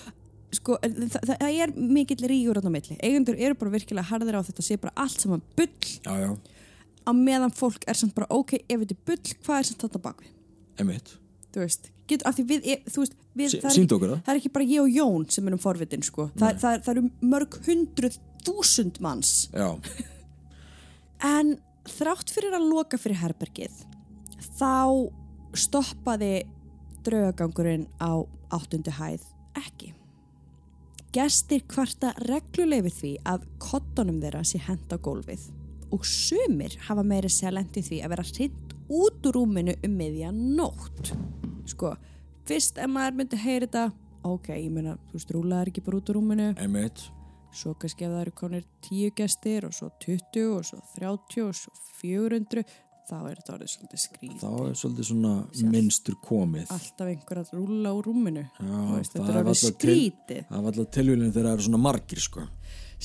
sko, 0.55 0.77
það, 0.83 1.15
það, 1.15 1.31
það 1.39 1.59
er 1.63 1.73
mikill 1.79 2.27
rígur 2.29 2.59
á 2.59 2.67
milli, 2.67 2.97
eigendur 3.03 3.39
eru 3.39 3.57
bara 3.59 3.73
virkilega 3.75 4.09
harðir 4.11 4.37
á 4.39 4.47
þetta 4.47 4.65
sé 4.65 4.77
bara 4.81 4.93
allt 5.05 5.23
saman 5.23 5.43
bull 5.55 5.71
Já, 6.03 6.13
já, 6.19 6.31
á 7.05 7.11
meðan 7.15 7.53
fólk 7.55 7.85
er 7.87 7.97
samt 7.99 8.15
bara 8.17 8.27
ok, 8.33 8.57
ef 8.63 8.83
þetta 8.83 8.95
er 8.95 9.03
bull, 9.07 9.35
hvað 9.45 9.61
er 9.61 9.69
samt 9.69 9.85
þetta 9.87 10.03
bakvið 10.03 10.31
einmitt. 10.79 11.15
Þú 11.55 11.63
veist, 11.63 11.91
Get, 12.05 12.21
af 12.29 12.35
því 12.37 12.43
við, 12.51 12.65
þú 12.85 13.01
veist 13.01 13.15
við, 13.33 13.53
það, 13.55 13.69
er 13.71 13.79
ekki, 13.81 13.99
það. 14.05 14.27
er 14.29 14.39
ekki 14.39 14.51
bara 14.53 14.65
ég 14.69 14.81
og 14.83 14.91
Jón 14.93 15.23
sem 15.33 15.47
erum 15.49 15.61
forvitin 15.63 16.03
sko. 16.05 16.27
það, 16.37 16.51
Nei. 16.51 16.59
það, 16.61 16.75
það 16.85 16.91
eru 16.95 17.05
mörg 17.31 17.57
hundruð 17.65 18.17
þúsund 18.45 18.99
manns 19.01 19.31
Já, 19.55 19.69
En 21.25 21.55
þrátt 21.89 22.29
fyrir 22.33 22.53
að 22.57 22.67
loka 22.69 22.99
fyrir 23.01 23.17
herbergið 23.23 23.79
þá 24.59 25.09
stoppaði 25.55 26.33
draugagangurinn 27.05 27.85
á 28.01 28.21
áttundu 28.53 28.91
hæð 28.97 29.23
ekki. 29.57 29.93
Gestir 31.15 31.63
kvarta 31.71 32.11
regluleg 32.27 32.83
við 32.89 32.95
því 32.99 33.11
að 33.31 33.45
kottunum 33.63 34.17
þeirra 34.23 34.41
sé 34.45 34.59
hent 34.65 34.91
á 34.91 34.97
gólfið 34.99 35.45
og 35.95 36.03
sumir 36.07 36.75
hafa 36.89 37.05
meiri 37.07 37.29
sér 37.31 37.55
lendi 37.55 37.83
því 37.85 38.01
að 38.03 38.11
vera 38.15 38.25
hrind 38.27 38.64
út 38.89 39.25
úr 39.25 39.33
rúminu 39.39 39.75
um 39.83 39.95
miðja 39.97 40.31
nótt. 40.35 41.13
Sko, 41.65 41.95
fyrst 42.45 42.77
ef 42.77 42.89
maður 42.91 43.19
myndi 43.21 43.39
heyri 43.41 43.65
þetta, 43.67 43.87
ok, 44.23 44.49
ég 44.59 44.71
meina, 44.73 44.95
þú 45.09 45.19
veist, 45.19 45.31
rúlaðar 45.35 45.71
ekki 45.71 45.83
bara 45.85 45.97
út 46.01 46.09
úr 46.13 46.19
rúminu, 46.19 46.51
einmitt. 46.61 47.05
svo 47.55 47.73
kannski 47.79 48.05
ef 48.05 48.11
það 48.11 48.21
eru 48.25 48.31
konir 48.35 48.63
10 48.89 49.13
gestir 49.15 49.65
og 49.65 49.73
svo 49.73 49.89
20 50.03 50.49
og 50.57 50.65
svo 50.67 50.81
30 50.97 51.45
og 51.47 51.55
svo 51.55 51.71
400 52.01 52.65
þá 53.05 53.15
er 53.29 53.37
þetta 53.39 53.53
orðið 53.53 53.69
svolítið 53.71 54.01
skrýð 54.01 54.37
Þá 54.41 54.47
er 54.65 54.77
svolítið 54.81 55.05
svona 55.11 55.33
Sjálf. 55.53 55.71
minnstur 55.71 56.15
komið. 56.25 56.71
alltaf 56.73 57.07
einhver 57.11 57.39
að 57.43 57.51
rúla 57.53 57.91
úr 57.95 58.07
rúminu 58.09 58.43
Já, 58.43 58.79
veist, 58.95 59.13
þetta 59.13 59.29
er 59.29 59.39
orðið 59.43 59.59
skrítið 59.61 60.41
Það 60.49 60.63
var 60.65 60.71
alltaf 60.73 60.89
tilvílinn 60.97 61.31
þegar 61.35 61.47
það 61.47 61.53
eru 61.59 61.65
svona 61.69 61.81
margir, 61.85 62.19
sko. 62.25 62.45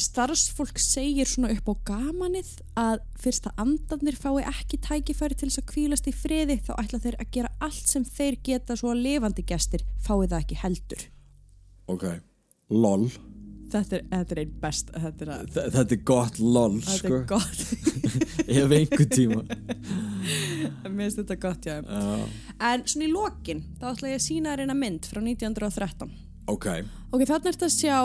Starfsfólk 0.04 0.78
segir 0.82 1.28
svona 1.28 1.50
upp 1.54 1.68
á 1.70 1.74
gamanið 1.92 2.50
að 2.80 3.00
fyrst 3.22 3.46
að 3.50 3.62
andarnir 3.64 4.16
fái 4.20 4.42
ekki 4.50 4.78
tækifæri 4.86 5.36
til 5.38 5.48
þess 5.50 5.62
að 5.62 5.68
kvílast 5.72 6.08
í 6.10 6.14
friði 6.16 6.58
þá 6.66 6.72
ætla 6.82 7.00
þeir 7.04 7.18
að 7.22 7.30
gera 7.36 7.52
allt 7.66 7.88
sem 7.92 8.04
þeir 8.08 8.38
geta 8.50 8.76
svo 8.80 8.92
að 8.94 9.02
lifandi 9.06 9.44
gestir 9.48 9.84
fái 10.06 10.24
það 10.30 10.38
ekki 10.42 10.60
heldur 10.62 11.04
Ok, 11.90 12.04
lol. 12.70 13.08
þetta 13.70 13.96
er, 13.98 14.04
þetta 14.10 14.34
er 14.36 14.40
einn 14.44 14.54
best 14.62 14.90
þetta 14.94 15.24
er, 15.26 15.30
að, 15.36 15.50
Þe- 15.56 15.66
Þetta 15.76 15.96
er 15.96 16.02
gott 16.12 16.38
lol, 16.42 16.80
þetta 16.80 16.98
sko. 16.98 17.14
er 17.14 17.26
gott 17.30 17.60
Ef 18.60 18.72
einhver 18.74 19.06
tíma. 19.14 19.42
mér 20.90 21.04
finnst 21.04 21.20
þetta 21.20 21.36
gott 21.42 21.66
já 21.68 21.76
Já, 21.80 22.26
En 22.70 22.82
svona 22.86 23.06
í 23.06 23.12
lokin, 23.12 23.62
þá 23.80 23.86
ætla 23.92 24.10
ég 24.12 24.18
að 24.20 24.24
sína 24.26 24.52
þér 24.54 24.64
eina 24.66 24.76
mynd 24.78 25.06
frá 25.10 25.20
1913. 25.22 26.10
ok, 26.50 26.66
Ok, 27.14 27.24
þarna 27.30 27.50
ertu 27.52 27.66
að 27.68 27.74
sjá 27.76 27.96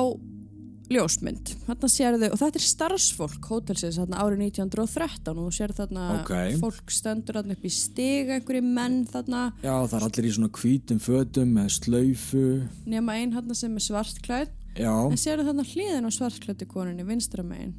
ljósmynd. 0.92 1.54
Þarna 1.66 1.90
sérðu, 1.90 2.28
og 2.32 2.40
þetta 2.42 2.60
er 2.60 2.66
starfsfólk 2.66 3.48
hótelsins 3.50 3.98
árið 3.98 4.44
1913 4.46 5.32
og 5.40 5.48
þú 5.48 5.54
sér 5.58 5.74
þarna 5.78 6.04
Ok. 6.20 6.34
fólk 6.62 6.92
stendur 6.94 7.40
þarna 7.40 7.56
upp 7.58 7.66
í 7.66 7.72
stiga, 7.74 8.38
einhverju 8.40 8.62
menn 8.64 9.06
þarna, 9.10 9.42
já 9.64 9.74
það 9.88 9.98
er 9.98 10.06
allir 10.10 10.30
í 10.30 10.36
svona 10.36 10.52
hvítum 10.60 11.00
fötum 11.02 11.54
með 11.58 11.70
slaufu. 11.80 12.46
nema 12.86 13.18
einn 13.18 13.34
þarna 13.34 13.56
sem 13.56 13.74
er 13.76 13.86
svartklæð. 13.88 14.50
Já, 14.76 14.92
En 15.12 15.18
sérðu 15.18 15.46
þarna 15.50 15.64
hliðin 15.64 16.06
á 16.06 16.12
svartklæddu 16.12 16.66
koninni, 16.68 17.04
vinstra 17.08 17.44
megin. 17.44 17.74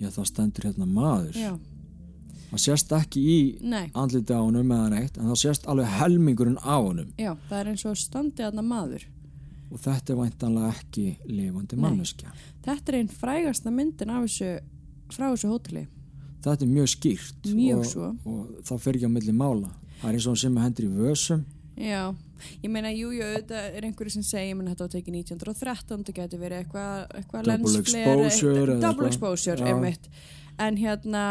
já 0.00 0.08
það 0.10 0.26
stendur 0.26 0.64
hérna 0.70 0.86
maður. 0.86 1.34
Já, 1.36 1.58
Það 2.50 2.58
sést 2.58 2.88
ekki 2.90 3.20
í 3.22 3.90
andliti 3.94 4.34
á 4.34 4.42
honum 4.42 4.72
eða 4.74 4.90
neitt 4.90 5.16
en 5.18 5.28
það 5.30 5.36
sést 5.38 5.66
alveg 5.70 5.86
helmingurinn 5.86 6.58
á 6.58 6.82
honum 6.82 7.12
já, 7.16 7.36
það 7.48 7.60
er 7.60 7.68
eins 7.70 7.84
og 7.86 7.94
standi 7.96 8.42
þarna 8.42 8.62
maður. 8.66 9.04
Og 9.70 9.80
þetta 9.84 10.12
er 10.12 10.18
væntanlega 10.20 10.72
ekki 10.74 11.06
lifandi 11.30 11.78
manneskja. 11.80 12.32
Þetta 12.64 12.92
er 12.92 12.98
einn 13.00 13.12
frægasta 13.20 13.70
myndin 13.74 14.10
af 14.10 14.26
þessu, 14.26 14.50
frá 15.14 15.28
þessu 15.30 15.52
hóteli. 15.52 15.86
Þetta 16.40 16.64
er 16.64 16.72
mjög 16.72 16.90
skýrt 16.94 17.48
Mjög 17.52 17.94
og, 18.00 18.26
og 18.26 18.66
það 18.68 18.82
fer 18.84 18.98
ekki 18.98 19.08
á 19.10 19.16
milli 19.16 19.36
mála. 19.36 19.70
Það 20.00 20.08
er 20.08 20.16
eins 20.18 20.26
og 20.26 20.32
hann 20.34 20.42
sem 20.42 20.60
hendur 20.64 20.86
í 20.86 20.92
vösum. 20.96 21.46
Já, 21.80 22.02
ég 22.60 22.68
meina, 22.72 22.90
jú, 22.92 23.12
jú, 23.14 23.24
þetta 23.38 23.60
er 23.76 23.86
einhverju 23.88 24.12
sem 24.16 24.24
segja, 24.26 24.50
ég 24.50 24.56
meina, 24.58 24.74
þetta 24.74 24.84
var 24.84 24.92
tekið 24.96 25.14
1913, 25.20 26.02
þetta 26.02 26.14
getur 26.18 26.42
verið 26.42 26.64
eitthvað 26.64 27.14
eitthva 27.20 27.42
Double 27.46 27.78
exposure 27.80 28.76
double 28.82 29.08
exposure, 29.08 29.64
einmitt 29.70 30.10
en 30.60 30.76
hérna, 30.76 31.22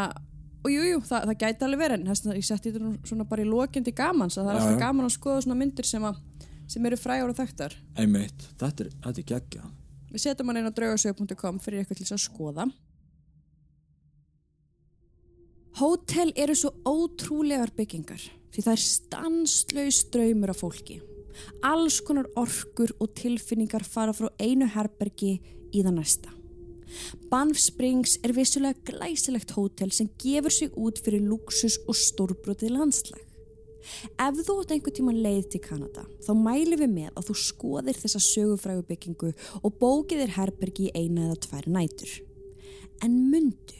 og 0.64 0.72
jú, 0.72 0.82
jú, 0.88 0.98
það, 1.06 1.28
það 1.30 1.36
gæti 1.44 1.66
alveg 1.66 1.82
verið, 1.84 2.00
en 2.00 2.10
þess 2.10 2.26
að 2.26 2.40
ég 2.40 2.48
setti 2.48 2.72
þetta 2.74 3.10
svona 3.12 3.26
bara 3.30 3.44
í 3.44 3.48
lokindi 3.50 3.94
gamans, 3.94 4.38
að 4.38 4.48
það 4.48 4.50
er 4.50 4.58
Já, 4.58 4.62
alltaf 4.64 4.74
já. 4.74 4.82
gaman 4.86 5.06
að 5.06 5.14
skoða 5.14 5.44
svona 5.46 5.58
myndir 5.60 5.88
sem, 5.90 6.06
að, 6.08 6.48
sem 6.70 6.86
eru 6.86 6.98
frægar 7.00 7.32
og 7.32 7.38
þekktar 7.38 7.74
Einmitt, 7.98 8.46
þetta 8.60 8.86
er, 8.86 8.94
þetta 9.06 9.24
er 9.24 9.28
geggja. 9.32 9.72
við 10.12 10.24
setjum 10.26 10.52
hann 10.52 10.62
inn 10.62 10.70
á 10.70 10.76
draugasög.com 10.78 11.60
fyrir 11.64 11.82
eitthvað 11.82 12.00
til 12.00 12.08
þess 12.08 12.18
að 12.18 12.24
skoða 12.28 12.70
Hótel 15.80 16.32
eru 16.36 16.54
svo 16.58 16.72
ótrúlegar 16.84 17.70
byggingar 17.76 18.20
því 18.50 18.64
það 18.66 18.74
er 18.74 18.82
stanslaus 18.82 20.00
draumur 20.12 20.52
af 20.52 20.58
fólki. 20.64 20.98
Alls 21.64 22.00
konar 22.04 22.28
orkur 22.40 22.92
og 22.98 23.14
tilfinningar 23.16 23.86
fara 23.86 24.12
frá 24.16 24.28
einu 24.42 24.66
herbergi 24.74 25.36
í 25.70 25.84
það 25.84 25.96
næsta. 25.96 26.34
Banff 27.30 27.60
Springs 27.62 28.16
er 28.26 28.34
vissulega 28.34 28.82
glæsilegt 28.90 29.54
hótel 29.54 29.92
sem 29.94 30.10
gefur 30.20 30.52
sig 30.52 30.74
út 30.74 30.98
fyrir 31.04 31.22
luxus 31.22 31.78
og 31.86 31.94
stórbrotið 31.94 32.74
landslag. 32.74 33.22
Ef 34.20 34.40
þú 34.44 34.56
átt 34.60 34.74
einhver 34.74 34.94
tíma 34.96 35.14
leið 35.16 35.46
til 35.54 35.60
Kanada, 35.64 36.04
þá 36.24 36.32
mælum 36.36 36.82
við 36.82 36.92
með 36.94 37.10
að 37.14 37.30
þú 37.30 37.36
skoðir 37.42 38.00
þessa 38.00 38.22
sögufrægu 38.26 38.84
byggingu 38.88 39.32
og 39.62 39.78
bókið 39.80 40.24
þér 40.24 40.34
herbergi 40.36 40.88
í 40.88 40.94
eina 40.94 41.28
eða 41.28 41.40
tvær 41.46 41.68
nætur. 41.76 42.14
En 43.04 43.16
mundu, 43.32 43.78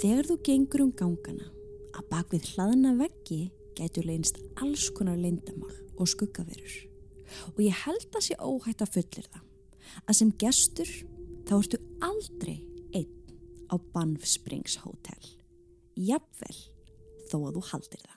þegar 0.00 0.28
þú 0.28 0.38
gengur 0.48 0.84
um 0.84 0.92
gangana, 0.98 1.48
að 1.94 2.08
bak 2.10 2.34
við 2.34 2.50
hlaðna 2.54 2.94
veggi 2.98 3.40
gætu 3.78 4.04
leynst 4.04 4.40
alls 4.62 4.90
konar 4.94 5.18
leyndamál 5.18 5.72
og 5.98 6.10
skuggaverur. 6.10 6.76
Og 7.54 7.60
ég 7.64 7.84
held 7.84 8.10
að 8.12 8.26
sé 8.28 8.38
óhætt 8.38 8.84
að 8.84 8.94
fullir 8.98 9.28
það, 9.30 9.44
að 10.04 10.18
sem 10.20 10.34
gestur 10.40 10.90
þá 11.48 11.54
ertu 11.58 11.80
aldrei 12.04 12.58
einn 12.94 13.10
á 13.72 13.74
Banff 13.94 14.26
Springs 14.28 14.78
Hotel. 14.84 15.32
Jafnvel 15.94 16.58
þó 17.30 17.38
að 17.40 17.56
þú 17.56 17.64
haldir 17.72 18.04
það. 18.04 18.13